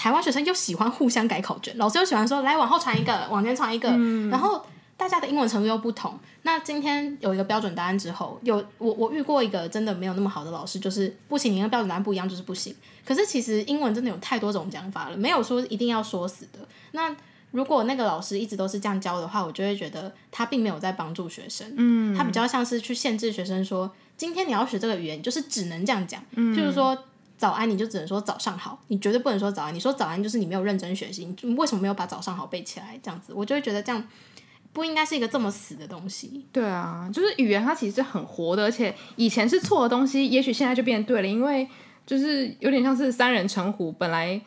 [0.00, 4.64] 台湾学生又喜欢互相改考卷，老师又喜欢说来往后传一个，往前传一个，嗯、然后
[4.96, 6.18] 大家的英文程度又不同。
[6.40, 12.74] 那今天有一个标准答案之后，有我我遇过一个真的没有那么好的老师，就是不行，你跟标准答案不一样就是不行。
[13.04, 16.60] 可是其实英文真的有太多种讲法了，没有说一定要说死的。
[16.92, 17.14] 那
[17.50, 26.96] 如果那个老师一直都是这样教的话，我就会觉得他并没有在帮助学生，嗯，他比较像是去限制学生说，今天你要学这个语言，就是只能这样讲，嗯，譬如说。
[27.40, 29.74] 早安，你就只能说早上好，你绝对不能说早安。
[29.74, 33.00] 你说早安就是你没有认真学习，你为什么没有把早上好背起来？
[33.02, 34.06] 这样子，我就会觉得这样
[34.74, 36.44] 不应该是一个这么死的东西。
[36.52, 41.66] 对啊，就是语言它其实是很活的，而且以前是错的东西，也许现在就变对了，因为
[42.04, 44.38] 就是有点像是三人成虎，本来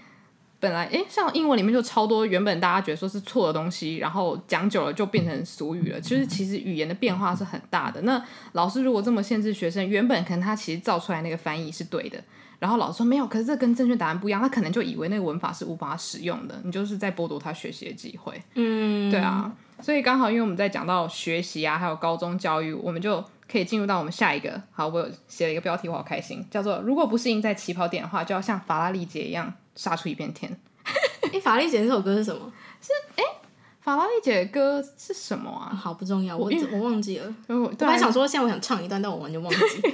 [0.59, 5.99] 本来诶，像英文里面就超多原本大家觉得说是错的东西，然后讲久了就变成俗语了。
[5.99, 7.99] 就是其实语言的变化是很大的。
[8.03, 12.23] 那老师如果这么限制学生，原本可能他其实造出来那个翻译是对的。
[12.63, 18.41] 然后老师说没有，可是这跟正确答案不一样，他可能就以为那个文法是无法使用的，你就是在剥夺他学习的机会。
[18.53, 23.21] 嗯，对啊，所以刚好因为我们在讲到学习啊，还有高中教育，我们就
[23.51, 24.61] 可以进入到我们下一个。
[24.71, 30.57] 好，我有写了一个标题，我好开心，叫做“如果不是赢在起跑点的话，就要像法拉利姐一样杀出一片天。”
[31.33, 32.49] 哎，法拉利姐这首歌是什么？
[32.79, 33.23] 是哎，
[33.81, 35.75] 法拉利姐的歌是什么啊？
[35.75, 37.35] 好不重要，我我忘记了。
[37.47, 39.59] 我本来想说现在我想唱一段，但我完全忘记。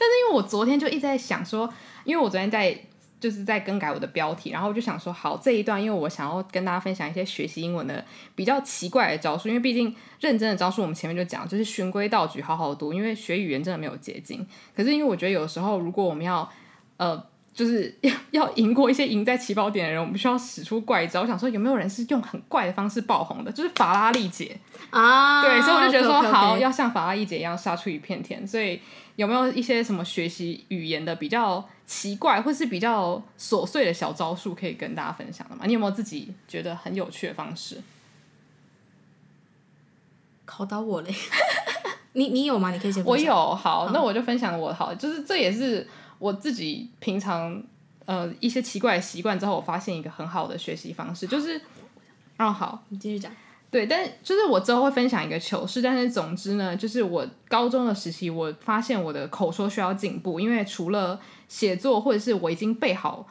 [0.00, 1.72] 但是因为我昨天就一直在想说。
[2.04, 2.76] 因为我昨天在
[3.18, 14.46] 就是在更改我的标题，然后我就想说，好，这一段，因为我想要跟大家分享一些学习英文的比较奇怪的招数，因为毕竟认真的招数我们前面就讲，就是循规蹈矩，好好读，因为学语言真的没有捷径。
[14.74, 16.48] 可是因为我觉得有时候如果我们要
[16.96, 17.24] 呃。
[17.60, 21.20] 就是 要要赢过一些赢在起跑点的人，我们需要使出怪招。
[21.20, 23.52] 我想说，有没有人是用很怪的方式爆红的？
[23.52, 24.56] 就是法拉利姐
[24.88, 26.32] 啊，对，所以我就觉得说，okay, okay, okay.
[26.32, 28.46] 好，要像法拉利姐一样杀出一片天。
[28.46, 28.80] 所以
[29.16, 35.64] 有没有一些什么学习语言的比较奇怪，或是比较琐碎的小招数可以跟大家分享的吗？
[35.66, 37.82] 你有没有自己觉得很有趣的方式？
[40.46, 41.14] 考到我嘞！
[42.14, 42.70] 你你有吗？
[42.70, 43.04] 你可以先。
[43.04, 45.86] 我有，好，好，那我就分享我好，就是这也是。
[46.20, 47.60] 我自己平常
[48.04, 51.60] 呃一些奇怪的习惯之后，我发现一个很好的学习方式，就是，
[52.38, 53.32] 哦好，你继续讲。
[53.70, 63.28] 对，但就是我之后会分享一个糗事，但是总之呢，就是我高中的时期，我发现我的口说需要进步，因为除了写作或者是我已经背好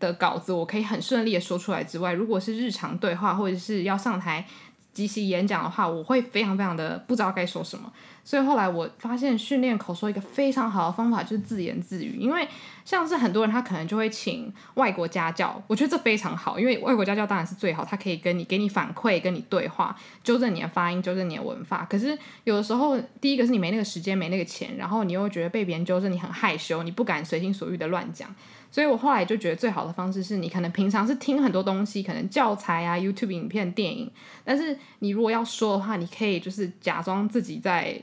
[0.00, 4.46] 的稿子，我可以很顺利的说出来之外，如果是日常对话或者是要上台
[4.92, 7.92] 即席演讲的话，我会非常非常的不知道该说什么。
[8.24, 12.46] 所以后来我发现训练口说一个非常好的方法就是自言自语，因为
[12.84, 21.84] 像是很多人他可能就会请外国家教，我觉得这非常好，因为外国家教当然是最好，他可以跟你给你反馈，跟你对话，纠正你的发音，纠正你的文法。
[21.90, 28.32] 可是有的时候，第一个是你没那个时间，没那个钱，然后你又觉得被别人纠正，你很害羞，你不敢随心所欲的乱讲。
[28.72, 34.10] 所以我后来就觉得最好的方式是你可能平常是听很多东西，可能教材啊、YouTube 影片、电影，
[34.42, 38.02] 但是你如果要说的话，你可以就是假装自己在。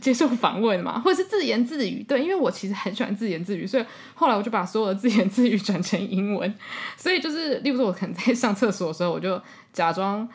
[0.00, 6.52] 接受访问嘛， 或者是自言自语，对，因为我其实很喜欢自言自语，所以后来我就把所有的自言自语转成英文。
[6.96, 9.40] 所以就是，例如说，我可能在上厕所的时候，我就
[9.72, 10.28] 假装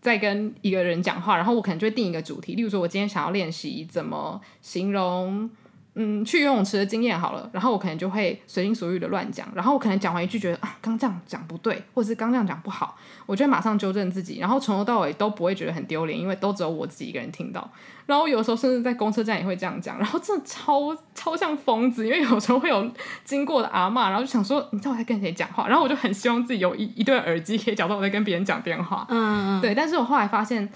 [0.00, 5.50] 在跟一个人讲话，然后我可能就会定一个主题，例如说，我今天想要练习怎么形容。
[6.00, 17.68] 嗯，去游泳池的经验好了，然后我可能就会随心所欲的乱讲，然后我可能讲完一句觉得啊，刚这样讲不对，或者是刚这样讲不好，我就会马上纠正自己，然后从头到尾都不会觉得很丢脸，因为都只有我自己一个人听到。
[18.06, 22.88] 然后有时候甚至在公车站也会这样讲，然后真的超超像疯子，因为有时候会有
[23.24, 25.66] 经过的阿嬷，然后就想说，你知道我在跟谁讲话？
[25.66, 29.04] 然后我就很希望自己有一一对耳机可以假装我在跟别人讲电话。
[29.08, 29.74] 嗯嗯，对。
[29.74, 30.68] 但是我后来发现。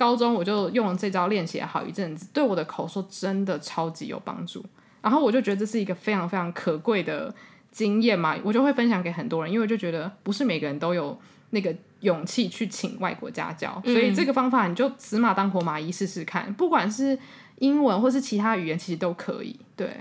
[0.00, 4.64] 高中我就用了这招练习了好一阵子，对我的口说真的超级有帮助。
[5.02, 7.34] 然后我就觉得这是一个非常非常可贵的
[7.70, 11.18] 经验嘛，我就会分享给很多人，因为我就觉得不是每个人都有
[11.50, 17.18] 那个勇气去请外国家教，所以这个方法你就死马当活马医试试看，不管是
[17.58, 19.54] 英文或是其他语言，其实都可以。
[19.76, 19.94] 对，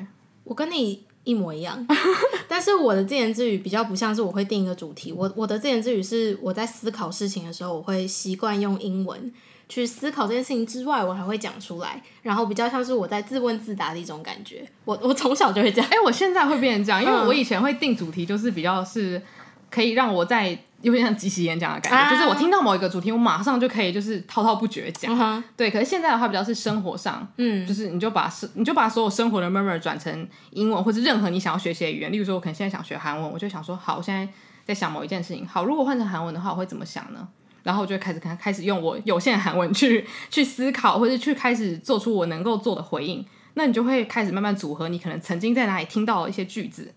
[0.46, 1.86] 我跟你一模一样，
[2.48, 9.34] 但是我的自言自语比较不像是我会定一个主题，我我的自言自语是我在思考事情的时候，我会习惯用英文。
[9.70, 14.68] 去思考这件事情之外，我还会讲出来，然后比较像是我在自问自答的一种感觉。
[14.84, 19.22] 我我从小就会这样，哎、欸，我现在会变成这样，因为我以前会定主题，就是比较是
[19.70, 25.44] 可以让我在有点像即席演讲的感觉、啊，就是我听到某一个主题，我马上就可以就是滔滔不绝讲、嗯。
[25.56, 32.12] 对，可是现在的话比较是生活上，嗯，就是你就把生你就把所有生活的 murmur 转成英文，或是任何你想要学习的语言。
[32.12, 34.28] 例如说，我可能现在想学韩文，我就想说，好，我现在
[34.66, 37.28] 在想某一件事情，好，如果换成韩文的话，我会怎么想呢？
[37.64, 43.26] 然后我就会开始看，开始用我有限的韩文去 去思考，或者去开始做出我能够做的回应。
[43.56, 46.94] 那你就会开始慢慢组合，你可能曾经在哪里听到了一些句子，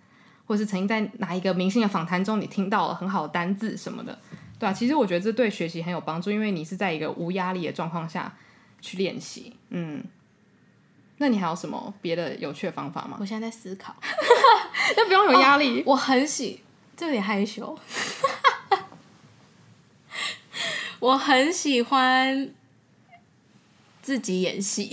[0.47, 4.17] 或是曾经在哪一个明星的访谈中你听到了很好的单字什么的，
[4.59, 8.33] 对啊，其实我觉得这对学习很有帮助，因为你是在一个无压力的状况下
[8.81, 9.55] 去练习。
[9.71, 10.05] 嗯，
[11.17, 13.17] 那你还有什么别的有趣的方法吗？
[13.19, 13.97] 我现在在思考，
[14.97, 15.81] 那不用有压力。
[15.81, 16.61] 哦，我很喜，
[16.97, 17.77] 这有点害羞。
[21.03, 22.49] 我很喜欢
[24.01, 24.89] 自己演戏，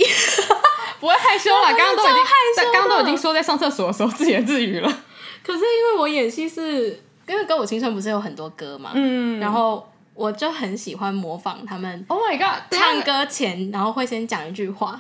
[0.99, 1.67] 不会害羞啦。
[1.67, 2.31] 刚刚都已经害，
[2.73, 5.03] 刚刚都已经说在上厕所的时候自言自语了。
[5.43, 12.03] 可是因为我演戏是，因为《歌舞青春》不是有很多歌嘛，嗯，然后我就很喜欢模仿他们。
[12.07, 12.63] Oh my god！
[12.71, 14.99] 唱歌前，然后会先讲一句话。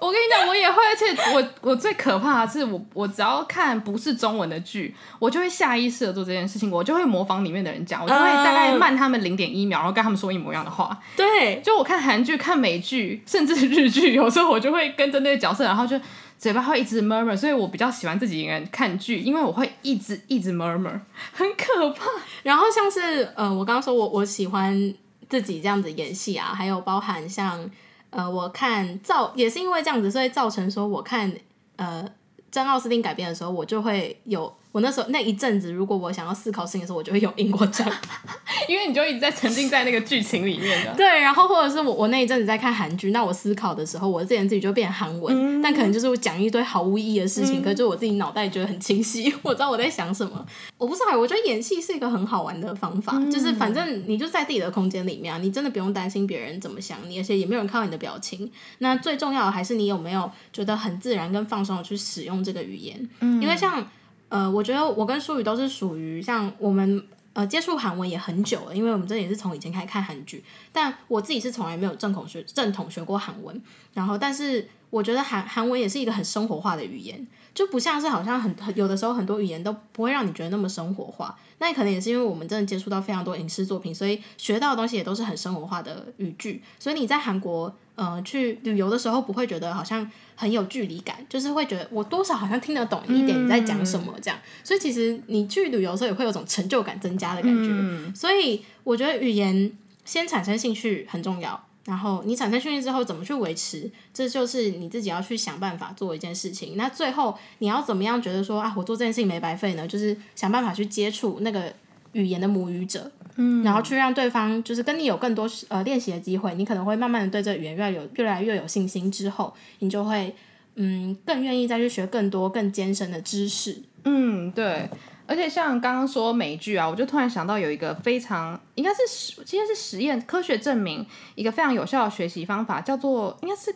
[0.00, 10.96] 我跟你讲，我也会，而且我我最可怕的是我，我我只要看不是中文的剧，我就会下意识的做这件事情，我就会模仿里面的人讲，我就会大概慢他们零点一秒，然后跟他们说一模一样的话。
[11.16, 16.00] 对，就我看韩剧、看美剧，甚至日剧，有时候我就会跟着那个角色，然后就
[16.38, 21.00] 嘴巴会一直 murmur，所以我比较喜欢自己一个人看剧，因为我会一直一直 murmur，
[21.32, 22.04] 很可怕。
[22.44, 24.94] 然后像是呃，我刚刚说我我喜欢
[25.28, 27.68] 自己这样子演戏啊，还有包含像。
[28.10, 31.32] 呃，我看造也是因为这样子，所以造成说我看
[31.76, 32.08] 呃，
[32.50, 37.84] 真奥斯汀改编的时候，我就会有我我那时候那一阵子，如果我想要思考事情的时候，我就会用英国帐，
[38.68, 40.94] 因为你就一直在沉浸在那个剧情里面的。
[40.94, 50.46] 对，然后或者是我我那一阵子在看韩剧，那我思考的时候，我自言自语就变韩文，嗯、但可能就是我讲一堆毫无意义的事情，嗯、可是就我自己脑袋觉得很清晰，我知道我在想什么。
[50.76, 58.48] 我不知道，我觉得演戏是一个很好玩的方法，嗯、就是反正你就在自己的空间里面啊，你真的不用担心别人怎么想你，而且也没有人看到你的表情。
[58.78, 63.84] 那最重要的还是你有没有觉得很自然跟放松的去使用这个语言，嗯、因为像。
[64.28, 67.02] 呃，我觉得我跟舒宇都是属于像我们
[67.32, 73.62] 呃接触韩文也很久了，因为我们这也是从以前开始看韩剧，但我自己是从来没有正统学正统学过韩文，
[73.98, 87.74] 然后但是我觉得韩韩文也是一个很生活化的语言，就不像是好像很有的时候很多语言都不会让你觉得那么生活化，那可能也是因为我们真的接触到非常多影视作品，所以学到的东西也都是很生活化的语句，所以你在韩国。
[87.98, 97.70] 呃，去旅游的时候不会觉得好像很有距离感，就是会觉得我多少好像听得懂一点你在讲什么这样，嗯、所以其实你去旅游的时候也会有种成就感增加的感觉。
[97.72, 99.72] 嗯、所以我觉得语言
[100.04, 106.76] 先产生兴趣很重要，然后你产生训练之后怎么去维持，这就是你自己要去想办法做一件事情。
[106.76, 109.88] 那最后你要怎么样觉得说啊，我做这件事情没白费呢？
[109.88, 111.72] 就是想办法去接触那个
[112.12, 113.10] 语言的母语者。
[113.36, 120.34] 嗯，然后去让对方就是跟你有更多呃练习的机会，你可能会慢慢的对这个语言越来有越来越有信心，之后你就会
[120.74, 123.80] 嗯更愿意再去学更多更艰深的知识。
[124.04, 124.90] 嗯，对。
[125.28, 131.06] 而且像刚刚说美剧啊，我就突然想到有一个非常应该是实，其实是实验科学证明
[131.36, 133.72] 一个非常有效的学习方法，叫做应该是。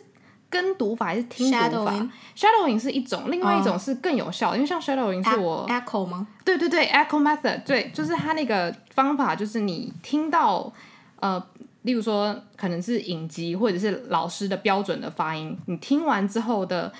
[0.49, 1.91] 跟读法还是听读法
[2.37, 4.55] ？Shadowing, 是一种，另外一种是更有效的，oh.
[4.57, 6.27] 因为像 Shadowing 是我 Echo 吗？
[6.45, 10.71] 对对对，Echo Method，对，就是它那个方法，就是你听到
[11.19, 11.43] 呃，
[11.81, 16.93] 例如说可能是影集或者是老师的标准的发音，你听完之后的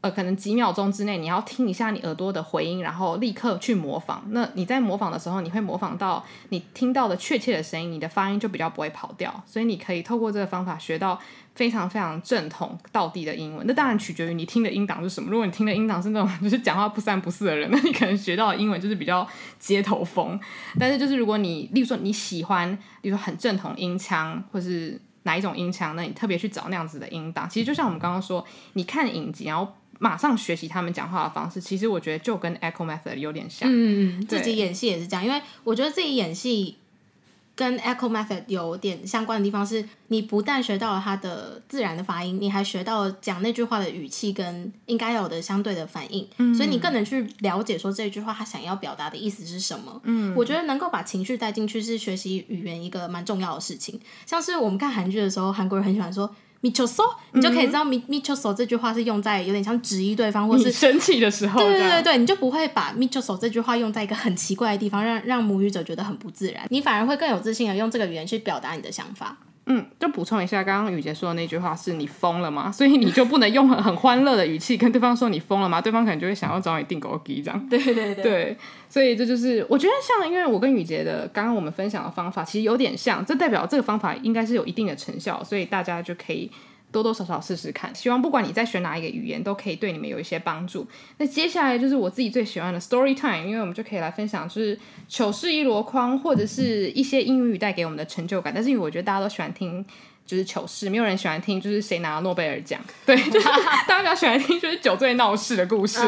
[0.00, 4.22] 呃，可能几秒钟之内，你要听一下你耳朵的回音，然后立刻去模仿。
[4.30, 9.42] 那你在模仿的时候，你会模仿到你听到的确切的声音，你的发音就比较不会跑掉。
[9.46, 11.20] 所以你可以透过这个方法学到。
[11.52, 15.30] 非常非常正统道地的英文，那当然取决于你听的音档是什么。
[15.30, 19.26] 如果你听的音档是那种 就是讲话不三不四的人，那你可能学到的英文就是比较
[19.58, 20.40] 街头风。
[20.78, 22.70] 但是就是如果你，例如说你喜欢，
[23.02, 27.46] 例如说很正统音腔，或是哪一种音腔，那你特别去找那样子的音档。
[27.50, 28.42] 其实就像我们刚刚说，
[28.74, 29.70] 你看影集，然后
[30.00, 33.68] 马上学习他们讲话的方式，其实我觉得就跟 Echo Method 有点像。
[33.72, 36.76] 嗯，对自己演戏也是这样，因为我觉得自己演戏。
[37.56, 50.00] 跟 Echo Method 有点相关的地方是，你不但学到了它的自然的发音，你还学到了讲那句话的语气跟应该有的相对的反应，嗯、所以你更能去了解说这句话他想要表达的意思是什么。
[50.04, 54.00] 嗯，我觉得能够把情绪带进去是学习语言一个蛮重要的事情。
[54.24, 56.34] 像是我们看韩剧的时候，韩国人很喜欢说。
[56.62, 61.60] m i c h e s o 你就可以知道 m i c h e s o 这句话是用在有点像质疑对方或是生气的时候。
[61.60, 69.38] 对对对对，你就不会把 m i c h e s o 这句话用在一个很奇怪的地方，让让母语者觉得很不自然，你反而会更有自信的用这个语言去表达你的想法。
[69.72, 72.72] 嗯，就补充一下，刚刚雨杰说的那句话是你疯了吗？
[72.72, 75.80] 所以你就不能用很很欢乐的语气跟对方说你疯了吗？
[75.80, 77.60] 对方可能就会想要找你订狗机这样。
[77.70, 78.22] 对对对。
[78.24, 78.56] 对，
[78.88, 86.50] 所以这就是我觉得像，因为我跟雨杰的刚刚我们分享的方法其实有点像，这代表这个方法应该是有一定的成效，所以大家就可以。
[86.92, 90.86] 多多少少试试看，希望不管你在学哪一个语言，都可以对你们有一些帮助。
[91.18, 94.78] 那接下来就是我自己最喜欢的 story time，因为我们就可以来分享，就是
[95.08, 98.52] 糗事一箩筐，或者是一些英语带给我们的成就感。
[98.54, 99.84] 但是因为我觉得大家都喜欢听
[100.26, 103.46] 就是糗事，没有人喜欢听就是谁拿了诺贝尔奖， 对，就是
[103.86, 105.98] 大家比较喜欢听就是酒醉闹事的故事。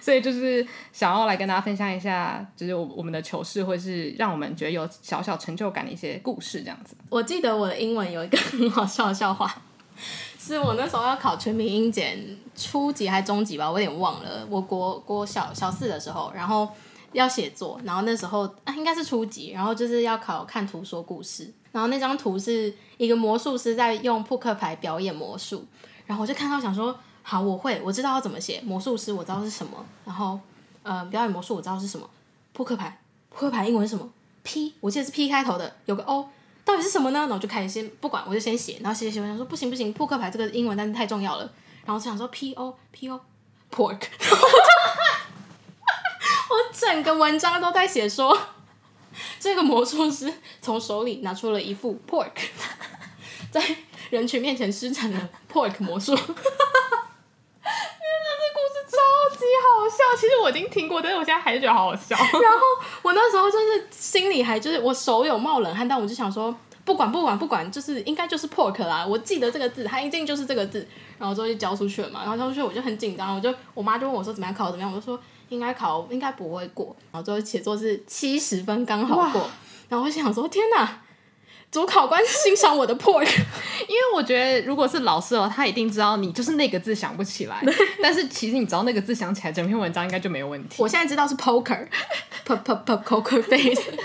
[0.00, 6.96] 所以就是想要来跟大家分享一下，就是我我们的糗事，或是让我们觉得有小小成就感的一些故事，这样子。
[7.08, 9.62] 我记得我的英文有一个很好笑的笑话。
[10.48, 14.46] 是我那时候要考全民英检初级还是中级吧，我有点忘了。
[14.48, 16.66] 我国国小小四的时候，然后
[17.12, 21.52] 要写作，然后那时候啊应该是初级，然后就是要考看图说故事。
[21.70, 25.66] 然后那张图是一个魔术师在用扑克牌表演魔术，
[26.06, 29.84] 然后我就看到想说，好，我会，我知道要怎么写魔术师，我知道是什么。
[30.06, 30.40] 然后
[30.82, 32.08] 呃，表演魔术我知道是什么，
[32.54, 34.10] 扑克牌，扑克牌英文是什么
[34.42, 36.30] ？P，我记得是 P 开头的，有个 O。
[36.68, 37.20] 到底是什么呢？
[37.20, 41.50] 然后我就开始先不管，我就先写，然后写写写，我想说不行不行，扑克牌这个英文单词太重要了。
[41.86, 43.18] 然后我想说 P O P O
[43.74, 43.96] pork，
[46.50, 48.38] 我整个文章都在写说，
[49.40, 52.32] 这个魔术师从手里拿出了一副 pork，
[53.50, 53.64] 在
[54.10, 56.14] 人群面前施展了 pork 魔术。
[59.80, 62.16] 好笑，其实我已经听过，但是我现在还是觉得好好笑。
[62.16, 62.60] 然后
[63.02, 66.54] 我那时候就是心里还就是我手有冒冷汗，但我就想说
[66.84, 70.86] 不管不管不管，就是应该就是 pork 啦，我记得这个字，它一定就是这个字。
[71.18, 79.50] 然后之后就交出去了嘛，然后交出去我就很紧张，我就我妈就问我说怎么样考怎么样，我就说应该考应该不会过，然后最后写作是七十分刚好过，
[79.88, 81.02] 然后我想说天哪，
[81.70, 83.26] 主考官欣赏我的 pork，
[83.88, 87.62] 因为我觉得如果是老师哦，他一定知道你就是那个字想不起来，
[88.02, 90.82] 但是其实你只要那个字想起来，整篇文章应该就没有问题。
[90.82, 93.82] 我现在知道是 poker，p p p poker face。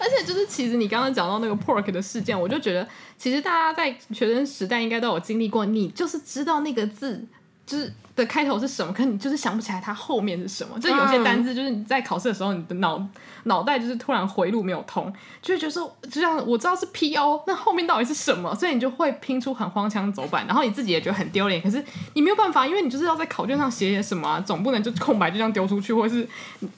[0.00, 2.86] 而且就是，其实你刚刚讲到那个 pork 的事件，我就觉得，
[3.18, 5.66] 其实大家在学生时代应该都有经历过。
[5.66, 7.26] 你就是知道那个字
[7.66, 10.78] 就是的开头是什么，可是你就是想不起来它后面是什么。
[10.78, 13.02] 就有些单字，就是你在考试的时候，你的脑
[13.44, 15.10] 脑袋就是突然回路没有通，
[15.40, 18.54] 就会觉得说，就像我知道是 P O，那后面到底是什么？
[18.54, 21.62] 所以你就会拼出很荒腔走板，然后你自己也觉得很丢脸。
[21.62, 21.82] 可是
[22.14, 26.28] 你没有办法，因为你就是要在考卷上写些什么啊，总不能就空白就这样丢出去，或者是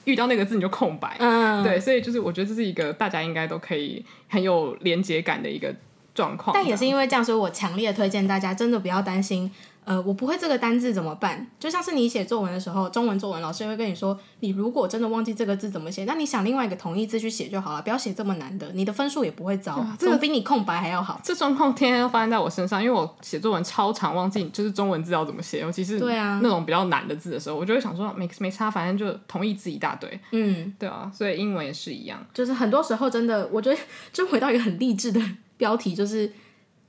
[0.05, 1.15] 遇到那个字你就空白。
[1.19, 5.73] 嗯，对，所以就是我觉得这是一个大家应该都可以很有连结感的一个
[6.13, 6.53] 状况。
[6.53, 9.51] 但也是因为这样，所以我强烈推荐大家真的不要担心。
[9.83, 11.45] 呃，我不会这个单字怎么办？
[11.59, 21.19] 就像是你写作文的时候，中文作文老师会跟你说，你如果真的忘记这个字怎么写，那你想另外一个同义字去写就好了，不要写这么难的，你的分数也不会糟，总、这个、比你空白还要好。
[21.23, 30.19] 这状况天天都发生在我身上，因为我写作文超常忘记，就是中文字要怎么写，尤其是对啊那种比较难的字的时候，我就会想说没没差，反正就同义字一大堆。
[30.31, 33.81] 嗯，对啊，所以英文也是一样，就是很多时候真的，我觉得
[34.13, 35.19] 就回到一个很励志的
[35.57, 36.31] 标题，就是。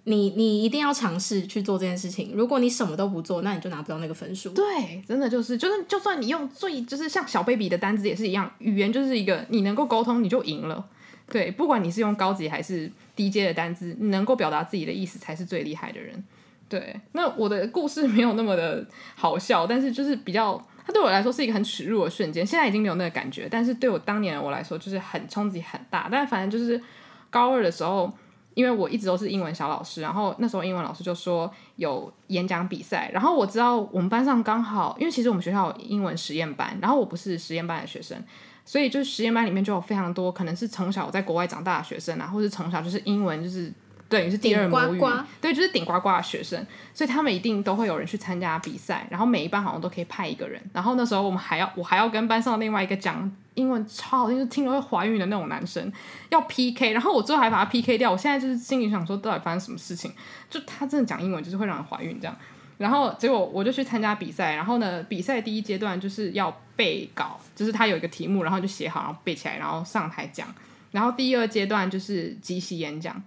[0.04, 2.32] 你你一定要尝试去做这件事情。
[2.34, 4.50] 如果你什么都不做，那你就拿不到那个分数。
[4.50, 10.84] 对，真的就是就是，就算你用最就是像小 baby 的单词也是一样，语言就是一个你能够沟通你就赢了。
[11.30, 16.22] 对，不管你是用高级还是低阶的单词，你能够表达自己的意思才是最厉害的人。
[16.68, 18.84] 对，那我的故事没有那么的
[19.14, 22.44] 好笑，但是就是比较，它对我来说是一个很耻辱的瞬间。
[22.44, 26.08] 现在已经没有那个感觉，但是对我当年的我来说就是很冲击很大。
[26.10, 26.82] 但反正就是
[27.30, 28.12] 高二的时候。
[28.54, 38.22] 因为我一直都是英文小老师，然后那时候英文老师就说有演讲比赛，然后我知道我们班上刚好，因为其实我们学校有英文实验班，然后我不是实验班的学生，
[38.64, 43.72] 所以就是实验班里面就有非常多可能是从小在国外长大的学生啊，或是从小就是英文就是。
[44.12, 45.08] 对，是第二母语，呱。
[45.08, 55.90] 呱对，就是顶呱呱的学生，所以他们一定都会有人去参加比赛，然后每一班好像都可以派一个人，然后那时候我们还要，我还要跟班上另外一个讲英文超好听，就听了会怀孕的那种男生
[56.28, 60.12] 要 PK，然后我最后还把他 PK 掉，我现在就是心里想说，到底发生什么事情？
[60.50, 62.36] 就他真的讲英文就是会让人怀孕这样，
[62.76, 70.46] 然后结果我就去参加比赛，然后呢，比赛第一阶段就是要背稿，就是他有一个题目，然后就写好，然后背起来，然后上台讲，
[70.90, 73.22] 然后第二阶段就是即席演讲。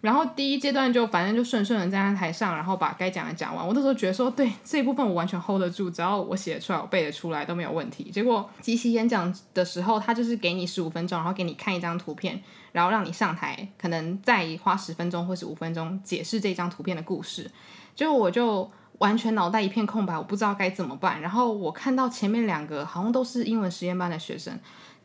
[0.00, 3.66] 然后第一阶段就反正就顺顺的站在台上，然后把该讲的讲完。
[3.66, 8.04] 我那时候觉得说，对这一部分我完全 hold 得住，只要我写出来，我背得出来都没有问题。
[8.10, 12.40] 结果即席演讲的时候，他就是给你十五分钟，然后给你看一张图片，
[12.70, 17.50] 然后让你上台，可能再花十分钟或是五分钟解释这张图片的故事。
[17.96, 21.20] 结果我就完全脑袋一片空白，我不知道该怎么办。
[21.20, 24.56] 然后我看到前面两个好像都是英文实验班的学生。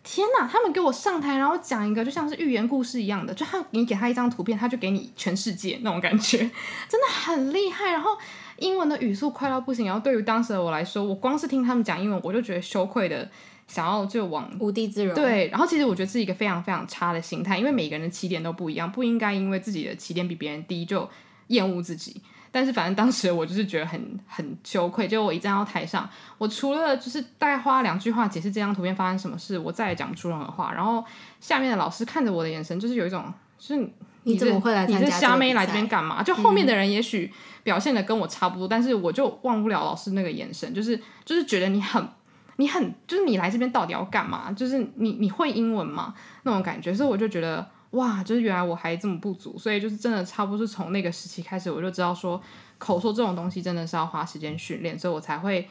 [0.04, 6.38] 天呐，他们给我上台，然后讲一个就像是寓言故事一样的，就他你给他一张图片，他就给你全世界那种感觉，
[6.89, 7.91] 真的很厉害。
[7.91, 8.12] 然后
[8.58, 13.30] 英文的语速快到不行，然后对于当时的我来说，我光是听他们讲英文，我就觉得羞愧的
[13.66, 15.16] 想要就往无地自容。
[15.16, 21.10] 对，然后其实我觉得是一个非常非常差的心态，因为每个人的起点都不一样，不应该因为自己的起点比别人低就
[21.47, 22.22] 厌恶自己。
[22.56, 30.72] 但是反正当时我就是觉得很很羞愧，就我一站到台上，我除了就是大概花两句话解释这张图片发生什么事，我再也讲不出任何话。
[30.72, 31.04] 然后
[31.39, 33.26] 下面的老师看着我的眼神，就是有一种，
[33.58, 34.99] 就是你，你怎么会来加？
[34.99, 36.22] 你这瞎妹来这边干嘛？
[36.22, 37.34] 就后面的人也许
[37.64, 40.95] 表现的跟我差不多，嗯、但是我就忘不了老师那个眼神，就是
[41.26, 42.08] 就是觉得你很
[42.58, 44.51] 你很就是你来这边到底要干嘛？
[44.51, 46.14] 就是你你会英文吗？
[46.43, 47.68] 那种感觉，所以我就觉得。
[47.94, 52.41] 哇，就是原来我还这么不足，所以就是真的差不多是从那个时期开始，我就知道说
[52.80, 55.68] 口说这种东西真的是要花时间训练，所以我才会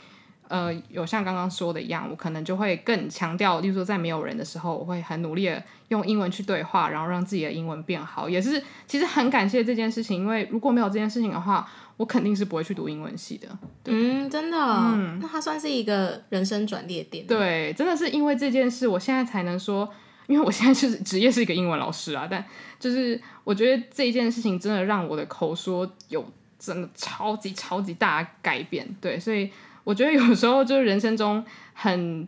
[0.47, 8.29] 呃有像刚刚说的一样，我可能就会更强调，例如说在没有人的时候，我会很努力的用英文去对话，然后让自己的英文变好。
[8.29, 13.49] 也是其实很感谢这件事情，因为如果没有这件事情的话，我肯定是不会去读英文系的。
[13.87, 17.27] 嗯，真的，嗯，那它算是一个人生转捩点。
[17.27, 19.93] 对，真的是因为这件事，我现在才能说。
[20.33, 22.43] 因为我现在是职业是一个英文老师啊，但
[22.80, 26.26] 就是我觉得这一件事情真的让我的口说有
[26.59, 29.51] 真的超级超级大的改变，对，所以
[29.85, 32.26] 我觉得有时候就是人生中很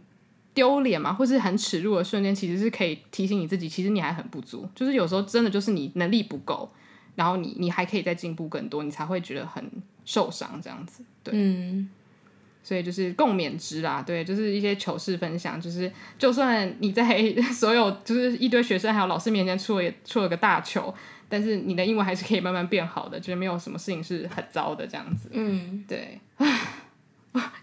[0.53, 6.71] 丢脸嘛，或是很耻辱的瞬间，其实是可以提醒你自己，其实你还很不足，就是有时候真的就是你能力不够，
[7.15, 9.65] 然后你你还可以再进步更多，你才会觉得很
[10.05, 11.33] 受伤这样子，对。
[12.65, 15.89] 所以就是共勉之啦，对，就是一些糗事分享，就是
[16.19, 17.05] 就算你在
[17.55, 20.93] 所有就是一堆学生还有老师面前出了出了个大糗，
[21.29, 25.29] 但是你的英文还是可以慢慢变好的，就是没有什么事情是很糟的这样子。
[25.33, 26.19] 嗯，对。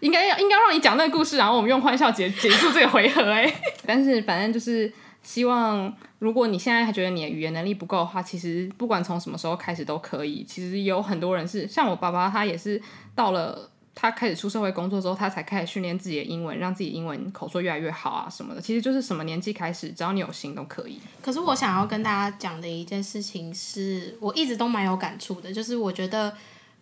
[0.00, 3.50] 应该要应该让你讲那个故事，然后我们用欢笑结结束这个回合哎。
[3.86, 4.92] 但是反正就是
[5.22, 10.44] 希望，如果你现在还觉得你的语言能力不够的话，其实不管从什么时候开始都可以。
[10.44, 12.78] 其实有很多人是像我爸爸，他也是
[13.14, 18.60] 到了他开始出社会工作之后，他才开始训练自己的英文，让自己英文口说越来越好啊什么的。
[18.60, 20.98] 其实就是什么年纪开始，只要你有心都可以。
[21.20, 26.34] 可是我想要跟大家讲的一件事情是，我一直都蛮有感触的，就是我觉得。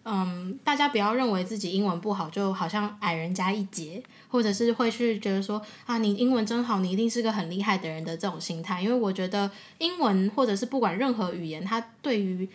[0.03, 8.81] 嗯，大家不要认为自己英文不好，就好像矮人家一截，或者是会去觉得说啊，你英文真好，你一定是个很厉害的人的这种心态。
[8.81, 12.49] 因为我觉得英文或者是不管任何语言，它对于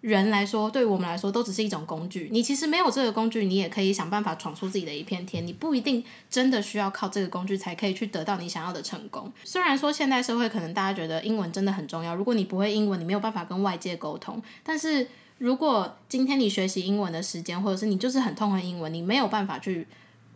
[0.00, 2.28] 人来说，对于我们来说，都只是一种工具。
[2.32, 5.46] 你其实没有这个工具，你也可以想办法闯出自己的一片天。
[5.46, 9.32] 你不一定真的需要靠这个工具才可以去得到你想要的成功。
[9.44, 15.06] 虽然说现代社会可能大家觉得英文真的很重要，如果你不会英文，你没有办法跟外界沟通，但是。
[15.40, 19.86] 如果今天你学习英文的时间，或者是你就是很痛恨英文，你没有办法去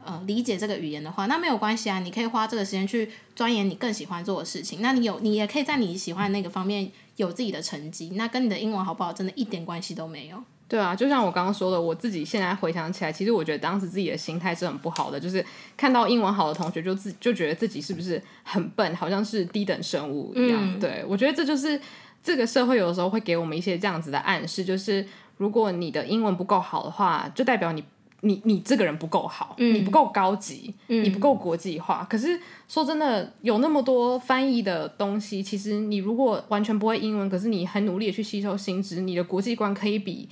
[0.05, 4.81] 呃理解这个语言的话，那没有关系啊，你可以花这个时间去钻研你更喜欢做的事情。
[4.83, 10.37] 那你有，你也可以在你喜欢的那个方面有自己的成绩，那跟你的英文好不好真的一点关系都没有。
[10.67, 15.45] 对啊，就像我刚刚说的，我自己现在回想起来，其实我觉得当时自己的心态是很不好的，就是
[15.77, 20.59] 看到英文好的同学就自就觉得自己是不是很笨，好像是低等生物一样。
[20.61, 21.81] 嗯、对，我觉得这就是。
[22.27, 27.85] 这个社会有的时候会给我们一些这样子的暗示，就是如果你的英文不够好的话，就代表你
[28.25, 32.05] 你你这个人不够好，嗯、你不够高级，嗯、你不够国际化。
[32.11, 40.29] 可是说真的，有那么多翻译的东西，其实你如果完全不会英文，可是你很努力的去吸收新知，你的国际观可以比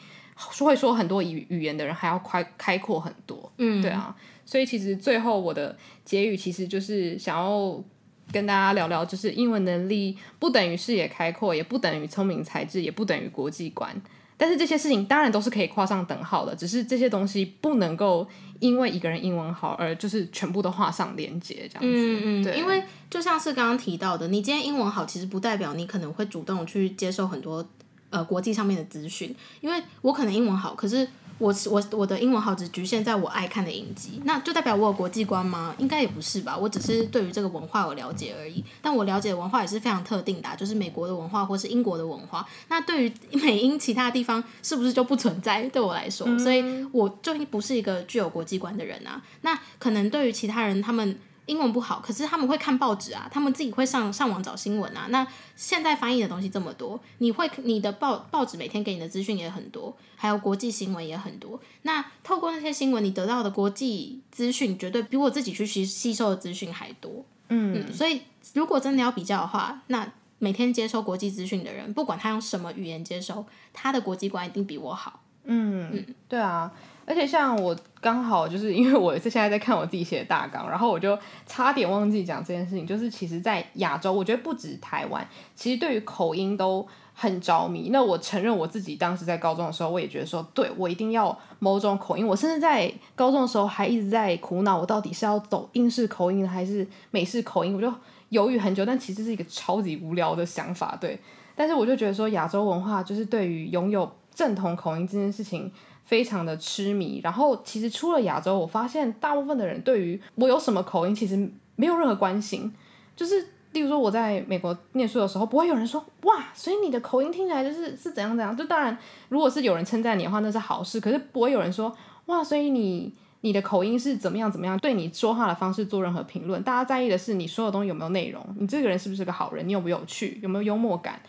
[0.60, 3.52] 会说很多语语言的人还要开开阔很多。
[3.58, 4.16] 嗯，对啊。
[4.44, 7.82] 所以其实最后我的结语其实就是想要。
[8.30, 13.94] 跟大家聊聊，就是英文能力不等于视野开阔，也不等于聪明才智，也不等于国际观。
[14.42, 18.26] 但是这些事情当然都是可以画上等号的，只是这些东西不能够
[18.58, 21.88] 因为一个人英文好而就是全部都画上连接这样子。
[21.96, 27.64] 嗯嗯，对，因为就像是刚刚提到的，你今天英文好，其实不代表你可能会主动去接受很多
[28.10, 31.06] 呃国际上面的资讯，因为我可能英文好，可是。
[31.38, 35.74] 我我我的英文好只局限在我爱看的影集，那就代表我有国际观吗？
[35.78, 38.64] 应该也不是吧，我只是对于这个文化有了解而已。
[38.80, 42.46] 但我了解的文化也是非常特定的啊，就是美国的文化或是英国的文化。
[42.68, 45.62] 那对于美英其他地方是不是就不存在？
[45.70, 46.62] 对我来说，所以
[46.92, 49.22] 我就不是一个具有国际观的人啊。
[49.40, 51.18] 那可能对于其他人，他们。
[51.46, 55.06] 英文不好，可是他们会看报纸啊，他们自己会上上网找新闻啊。
[55.10, 55.26] 那
[55.56, 61.60] 现在翻译的东西这么多，你会你的报报纸每天给你的资讯也很多，还有国际新闻也很多。
[61.82, 67.24] 那透过那些新闻，你得到的国际资讯绝对比我自己去吸吸收的资讯还多。
[67.48, 68.22] 嗯，嗯，所以
[68.54, 75.20] 如果真的要比较的话，那每天接收国际资讯的人，不管他用什么语言接收，他的国际观一定比我好。
[75.44, 76.70] 嗯嗯，对啊。
[77.04, 82.86] 而且像我刚好就是因为我是现在在看我自己写的大纲，然后我就差点忘记讲这件事情。
[82.86, 87.90] 就是其实，在亚洲，我觉得不止台湾，其实对于口音都很着迷。
[87.90, 92.26] 那我承认我自己当时在高中的时候，我也觉得说，对，我一定要某种口音。
[92.26, 97.92] 我甚至在高中的时候还一直在苦恼，我到底是要走英式口音还是美式口音，我就
[98.28, 98.86] 犹豫很久。
[98.86, 101.18] 但其实是一个超级无聊的想法，对。
[101.54, 105.70] 但是我就觉得说，亚洲文化就是对于拥有正统口音这件事情。
[106.04, 111.36] 非常的痴迷，然后其实出了亚洲，我发现大部分的人对于我有什么口音，其实
[111.76, 112.72] 没有任何关心。
[113.14, 118.56] 就是例如说我在美国念书的时候，不会有人说哇，所以你的口音听起来就是是怎样怎样。
[118.56, 118.96] 就当然，
[119.28, 121.00] 如果是有人称赞你的话，那是好事。
[121.00, 121.94] 可是不会有人说
[122.26, 126.62] 哇，所以你你的口音是怎么样怎么样，对你说话的方式做任何评论。
[126.62, 131.20] 大家在意的是你说的东西有没有内容，你这个人是不是个好人，你有没有有趣，有没有幽默感。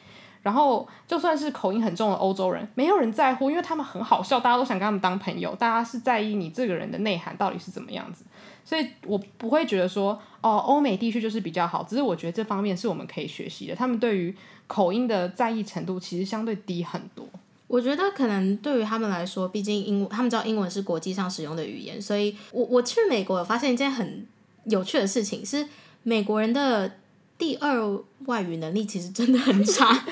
[0.44, 5.56] 然后，就算是口音很重的欧洲人，没有人在乎，因为他们很好笑，大家都想跟他们当朋友。
[5.56, 8.26] 大家是在意你这个人的内涵到底是怎么样子，
[8.66, 11.82] 所以我不会觉得说，哦，欧美地区就是比较好。
[11.84, 13.74] 只是我觉得这方面是我们可以学习的。
[13.74, 14.36] 他们对于
[14.68, 17.26] 口音的在意程度其实相对低很多。
[17.68, 24.28] 我觉得可能对于他们来说，毕竟英他们知道英文是国际上使用的语言，所以我我去美国有发现一件很
[24.66, 25.66] 有趣的事情，是
[26.04, 26.92] 美国人的。
[27.36, 30.06] 第二外语能力其实真的很差，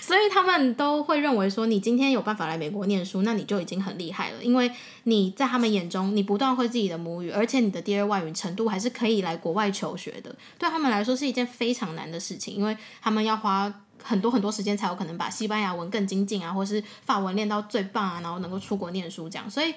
[0.00, 4.70] 所以他们都会认为说，你今天有办法来美国念书，那你就已经很厉害了，因为
[5.04, 10.34] 你在他们眼中，你不断会自己的母语，而且你的第二外语程度还是可以来国外求学的。
[10.58, 13.72] 对他们来说是一件非常难的事情，因为他们要花
[14.02, 19.50] 很多很多时间才有可能把西班牙文更精进啊，或是法文练到最棒啊，然后能够出国念书这样。
[19.50, 19.70] 所以，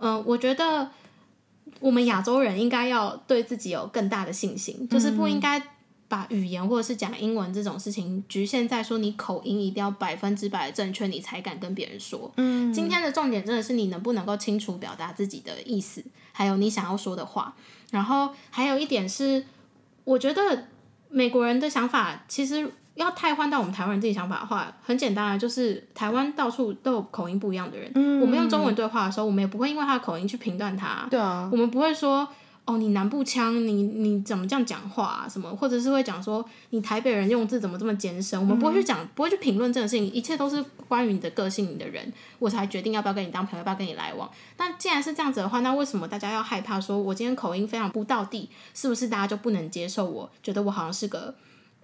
[0.00, 0.90] 嗯、呃，我觉得
[1.80, 5.62] 我们亚洲人应该要对自己有更大的信心，就是不应该。
[6.12, 12.30] 把语言或者是讲英文这种事情局限在说你口音一定要百分之百的正确，你才敢跟别人说。
[12.36, 17.54] 嗯，今天的重点真的是你能不能够清楚表达自己的意思，还有你想要说的话。
[17.90, 19.42] 然后还有一点是，
[20.04, 20.66] 我觉得
[21.08, 22.70] 美国人的想法其实。
[22.94, 27.90] 要太换到我们台湾人自己想法的话，很简单啊，就是台湾到处都有口音不一样的人。
[27.94, 31.06] 嗯，我们用中文对话的时候，我们也不会因为他的口音去评断他。
[31.10, 32.28] 对啊，我们不会说
[32.64, 35.28] 哦，你南部腔，你你怎么这样讲话啊？
[35.28, 38.38] 什么，或者是会讲说你台北人用字怎么这么艰深？
[38.38, 44.30] 我们不会去讲，不会去评论这个事情，一切都是关于你的个性、你的人，我才决定要不要跟你当朋友，要不要跟你来往。
[44.58, 50.30] 那既然是这样子的话，那为什么大家要害怕说，我今天口音非常不到地，是不是大家就不能接受我？
[50.42, 51.34] 觉得我好像是个。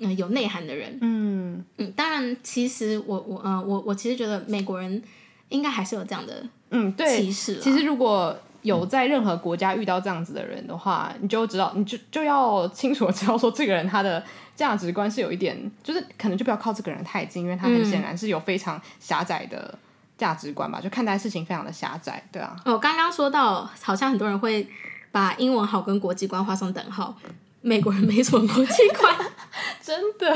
[0.00, 5.02] 嗯，有内涵的人，嗯嗯，当然，其实我我呃我我其实觉得美国人
[5.48, 7.58] 应该还是有这样的嗯对歧视。
[7.58, 14.22] 其实如果有在任何国家遇到这样子的人的话，嗯、你就知道，你就就要清楚的知道说，这个人他的
[14.56, 19.78] 价值观是有一点， 就是可能就不要靠这个人太近，因为他很显然是有非常狭窄的
[20.16, 22.56] 价值观吧，就看待事情非常的狭窄，对啊。
[22.64, 24.68] 我刚刚说到，好像很多人会
[25.12, 27.16] 把英文好跟国际观画上等号。
[27.60, 29.12] 美国人没什么国际观，
[29.82, 30.32] 真的，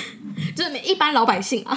[0.54, 1.76] 就是一般老百姓啊，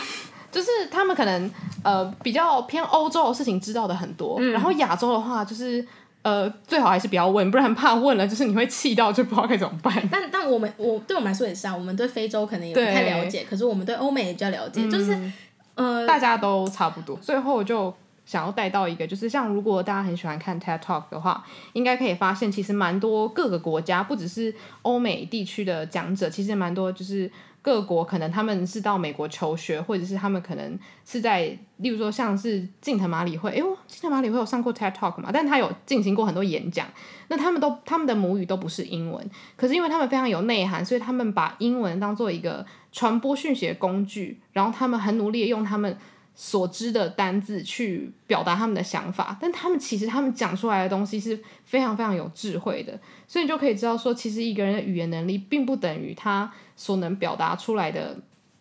[0.51, 1.51] 就是他们可能
[1.83, 5.85] 呃比较偏欧洲的事情知道的很多，嗯、然后亚洲的话就是
[6.21, 9.93] 呃最好还是不要问，不然怕问了就是你会气到就不知道该怎么办。
[10.11, 15.31] 但但我们我对我们来说也是啊，我们对非洲可能也不太了解，可是我们对欧美也比较了解，嗯、就是
[15.75, 17.93] 呃大家都差不多，最后就。
[18.25, 21.43] 想要带到一个，就是像如果大家很喜欢看 TED Talk 的话，
[21.73, 27.31] 应该可以发现，其实蛮多各个国家，不只是欧美地区的讲者，其实蛮多就是
[27.69, 35.29] 各国可能他们是到美国求学，或者是他们可能是在，例如说像是近藤麻里会，哎呦，近藤麻里会有上过 TED Talk 嘛？
[35.31, 36.87] 但他有进行过很多演讲，
[37.27, 39.23] 那他们都他们的母语都不是英文，
[39.55, 45.95] 可是因为他们非常有内涵，所以他们把英文当做一个传播讯息的工具，然后他们很努力用他们。
[46.41, 58.17] 所知的单字去表达他们的想法，但他们其实他们讲出来的东西是非常非常有智慧的，所以你就可以知道说，其实一个人的语言能力并不等于他所能表达出来的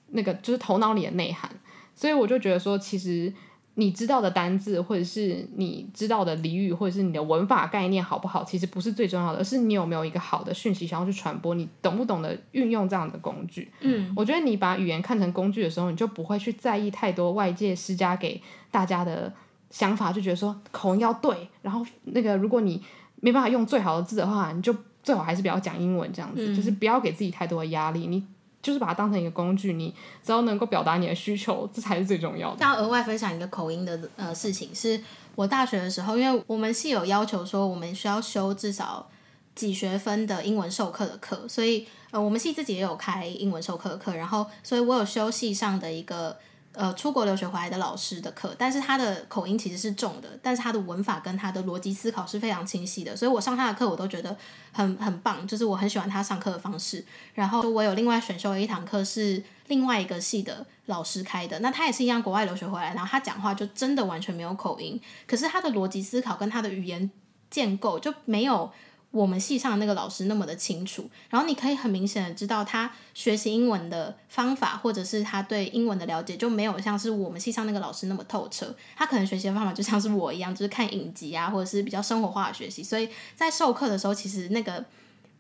[0.09, 1.49] 那个就是头脑里的内涵，
[1.95, 3.33] 所以我就觉得说，其实。
[3.81, 13.71] 你知道的单字，或者是你知道的俚语，或者是你的文法概念好不好，其实不是最重要的，而是你有没有一个好的讯息想要去传播，你懂不懂得运用这样的工具。
[13.83, 19.33] 嗯，我觉得你把语言看成工具的时候，你就不会去在意太多外界施加给大家的
[19.71, 22.83] 想法，就觉得说口音要对，然后那个如果你
[23.21, 24.75] 没办法用最好的字的话，你就
[25.05, 28.09] 最好还是不要讲英文这样子，嗯，就是不要给自己太多的压力。
[28.09, 28.25] 你。
[28.63, 32.59] 就是把它当成一个工具，你只要能够表达你的需求，这才是最重要的。
[32.61, 35.01] 要额外分享一个口音的呃事情，是
[35.35, 39.09] 我大学的时候，因为我们系有要求说，我们需要修至少
[39.55, 46.37] 几学分的英文授课的课，所以呃我们系自己也有开英文授课的课，然后所以我有修系上的一个。
[46.73, 54.37] 呃，出国留学回来的老师的课，但是他的口音其实是重的，但是他的文法跟他的逻辑思考是非常清晰的，所以我上他的课我都觉得
[54.71, 57.05] 很很棒，就是我很喜欢他上课的方式。
[57.35, 67.11] 然后我有另外选修的一堂课是另外一个系的老师开的，那他也是一样国外留学回来，然后他讲话就真的完全没有口音，可是他的逻辑思考跟他的语言
[67.51, 68.71] 建构就没有。
[69.19, 78.73] 我们系上的那个老师那么的清楚，然后你可以很明显的知道他学习英文的方法，或者是他对英文的了解就没有像是我们系上那个老师那么透彻。
[78.97, 82.81] 他可能学习的方法就像是我一样，就是看影集啊，或者是比较生活化的学习。
[82.81, 84.85] 所以在授课的时候，其实那个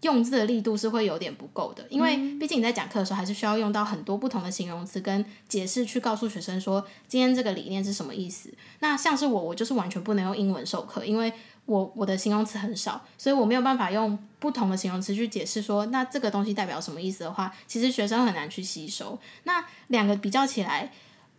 [0.00, 8.52] 用字的力度是会有点不够的，因为毕竟你在讲课的时候还是需要用到很多不同的形容词跟解释去告诉学生说今天这个理念是什么意思。
[8.80, 11.32] 那像是我，我就是完全不能用英文授课，因为。
[11.68, 19.18] 我我的形容词很少，所以我没有办法用不同的形容词去解释说，那这个东西代表什么意思的话，其实学生很难去吸收。
[19.44, 20.90] 那两个比较起来，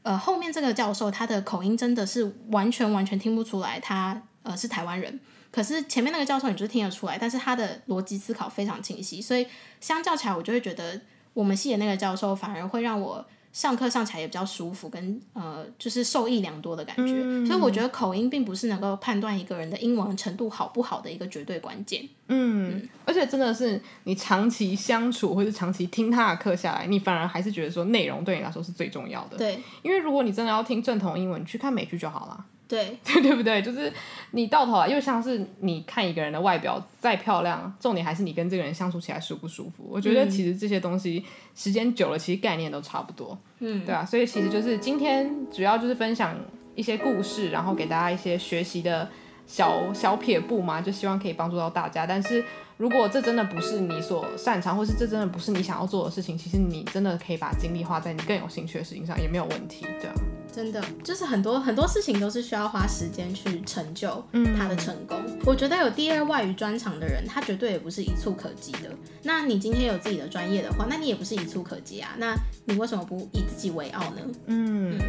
[0.04, 5.20] 呃，后面这个教授他的口音真的是完全完全听不出来他呃是台湾人，
[5.52, 9.48] 可是前面那个教授你就听得出来，但是他的逻辑思考非常清晰，所以
[9.82, 11.02] 相较起来，我就会觉得
[11.34, 13.26] 我们系的那个教授反而会让我。
[13.52, 17.14] 上课上起来也比较舒服，跟呃，就是受益良多的感觉。
[17.16, 22.08] 嗯、所以我觉得口音并不是能够判断一个人的英文程度好不好的一个绝对关键。
[22.28, 29.38] 嗯，嗯，而且真的是你长期相处或者长期听他的课下来，你反而还是觉得说内容对你来说是最重要的。
[29.38, 32.46] 对，因为如果你真的要听正统英文，你去看美剧就好了。
[32.70, 33.62] 对， 对对不对？
[33.64, 33.92] 就是
[34.32, 39.88] 你到头来，又像是你看一个人的外表再漂亮，重点还是你跟这个人相处起来舒不舒服。
[39.90, 43.36] 我觉得其实这些东西时间久了，其实概念都差不多。
[43.58, 46.36] 嗯，对啊，所以其实就是今天主要就是分享
[46.76, 49.10] 一些故事，然后给大家一些学习的
[49.48, 52.06] 小小撇步嘛，就希望可以帮助到大家。
[52.06, 52.46] 但是
[52.78, 60.14] 如果这真的不是你所擅长，或是这真的不是你想要做的事情，其实你真的可以把精力花在你更有兴趣的事情上，也没有问题，对啊。
[60.60, 64.22] 真的，就是很多很多事情都是需要花时间去成就
[64.58, 65.18] 他的成功。
[65.26, 65.40] 嗯。
[65.46, 68.94] 我觉得有第二外语专长的人，他绝对也不是一蹴可及的。
[69.24, 72.14] 那你今天有自己的专业的话，那你也不是一蹴可及啊。
[72.18, 72.36] 那
[72.66, 74.18] 你为什么不以自己为傲呢？
[74.48, 75.00] 嗯，嗯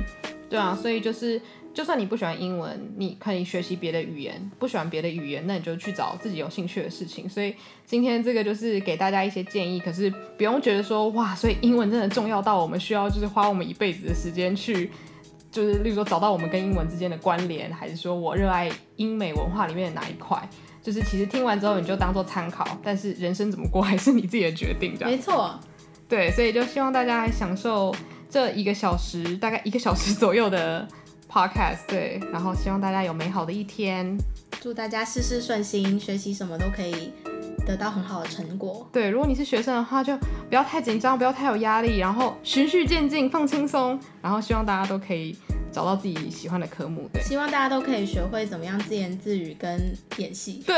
[0.48, 1.40] 对啊，所以就是。
[1.72, 4.50] 就算你不喜欢英文，你可以学习别的语言。
[4.58, 7.28] 不喜欢别的语言，那你就去找自己有兴趣的事情。
[7.28, 7.54] 所以
[7.86, 14.90] 今天这个就是给大家一些建议，可是不用觉得说哇，所以英文真的重要到我们需要就是花我们一辈子的时间去，
[15.50, 20.48] 就是例如说找到我们跟英文之间的关联，还是说我热爱英美文化里面的哪一块？
[20.82, 25.10] 就是其实听完之后你就当做参考，但是人生怎么过还是你自己的决定，这样。
[25.10, 25.58] 没错。
[26.08, 27.94] 对，所以就希望大家来享受
[28.28, 30.86] 这一个小时，大概一个小时左右的。
[31.32, 34.18] Podcast 对，然后希望大家有美好的一天，
[34.60, 37.12] 祝大家事事顺心，学习什么都可以
[37.70, 38.86] 得到很好的成果。
[38.92, 45.36] 对，如果你是学生的话，就不要太紧张，不要太有压力，然后循序渐进，放轻松，然后希望大家都可以
[45.70, 47.08] 找到自己喜欢的科目。
[47.12, 49.80] 对，希望大家都可以学会怎么样自言自语跟
[50.16, 50.62] 演戏。
[50.66, 50.76] 对，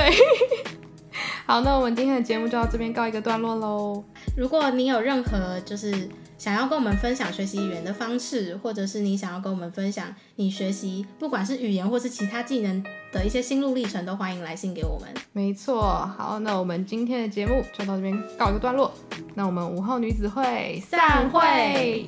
[1.47, 4.05] 好，那我们今天的节目就到这边告一个段落喽。
[4.36, 6.09] 如果你有任何就是。
[6.43, 12.82] 想要跟我们分享学习语言的方式，或者是你想要跟我们分享你学习不管是语言或是其他技能
[13.12, 15.09] 的一些心路历程，都欢迎来信给我们。
[15.32, 15.80] 没错，
[16.18, 18.93] 好，那我们今天的节目就到这边告一个段落。
[19.36, 22.05] 那我们午后女子会散会。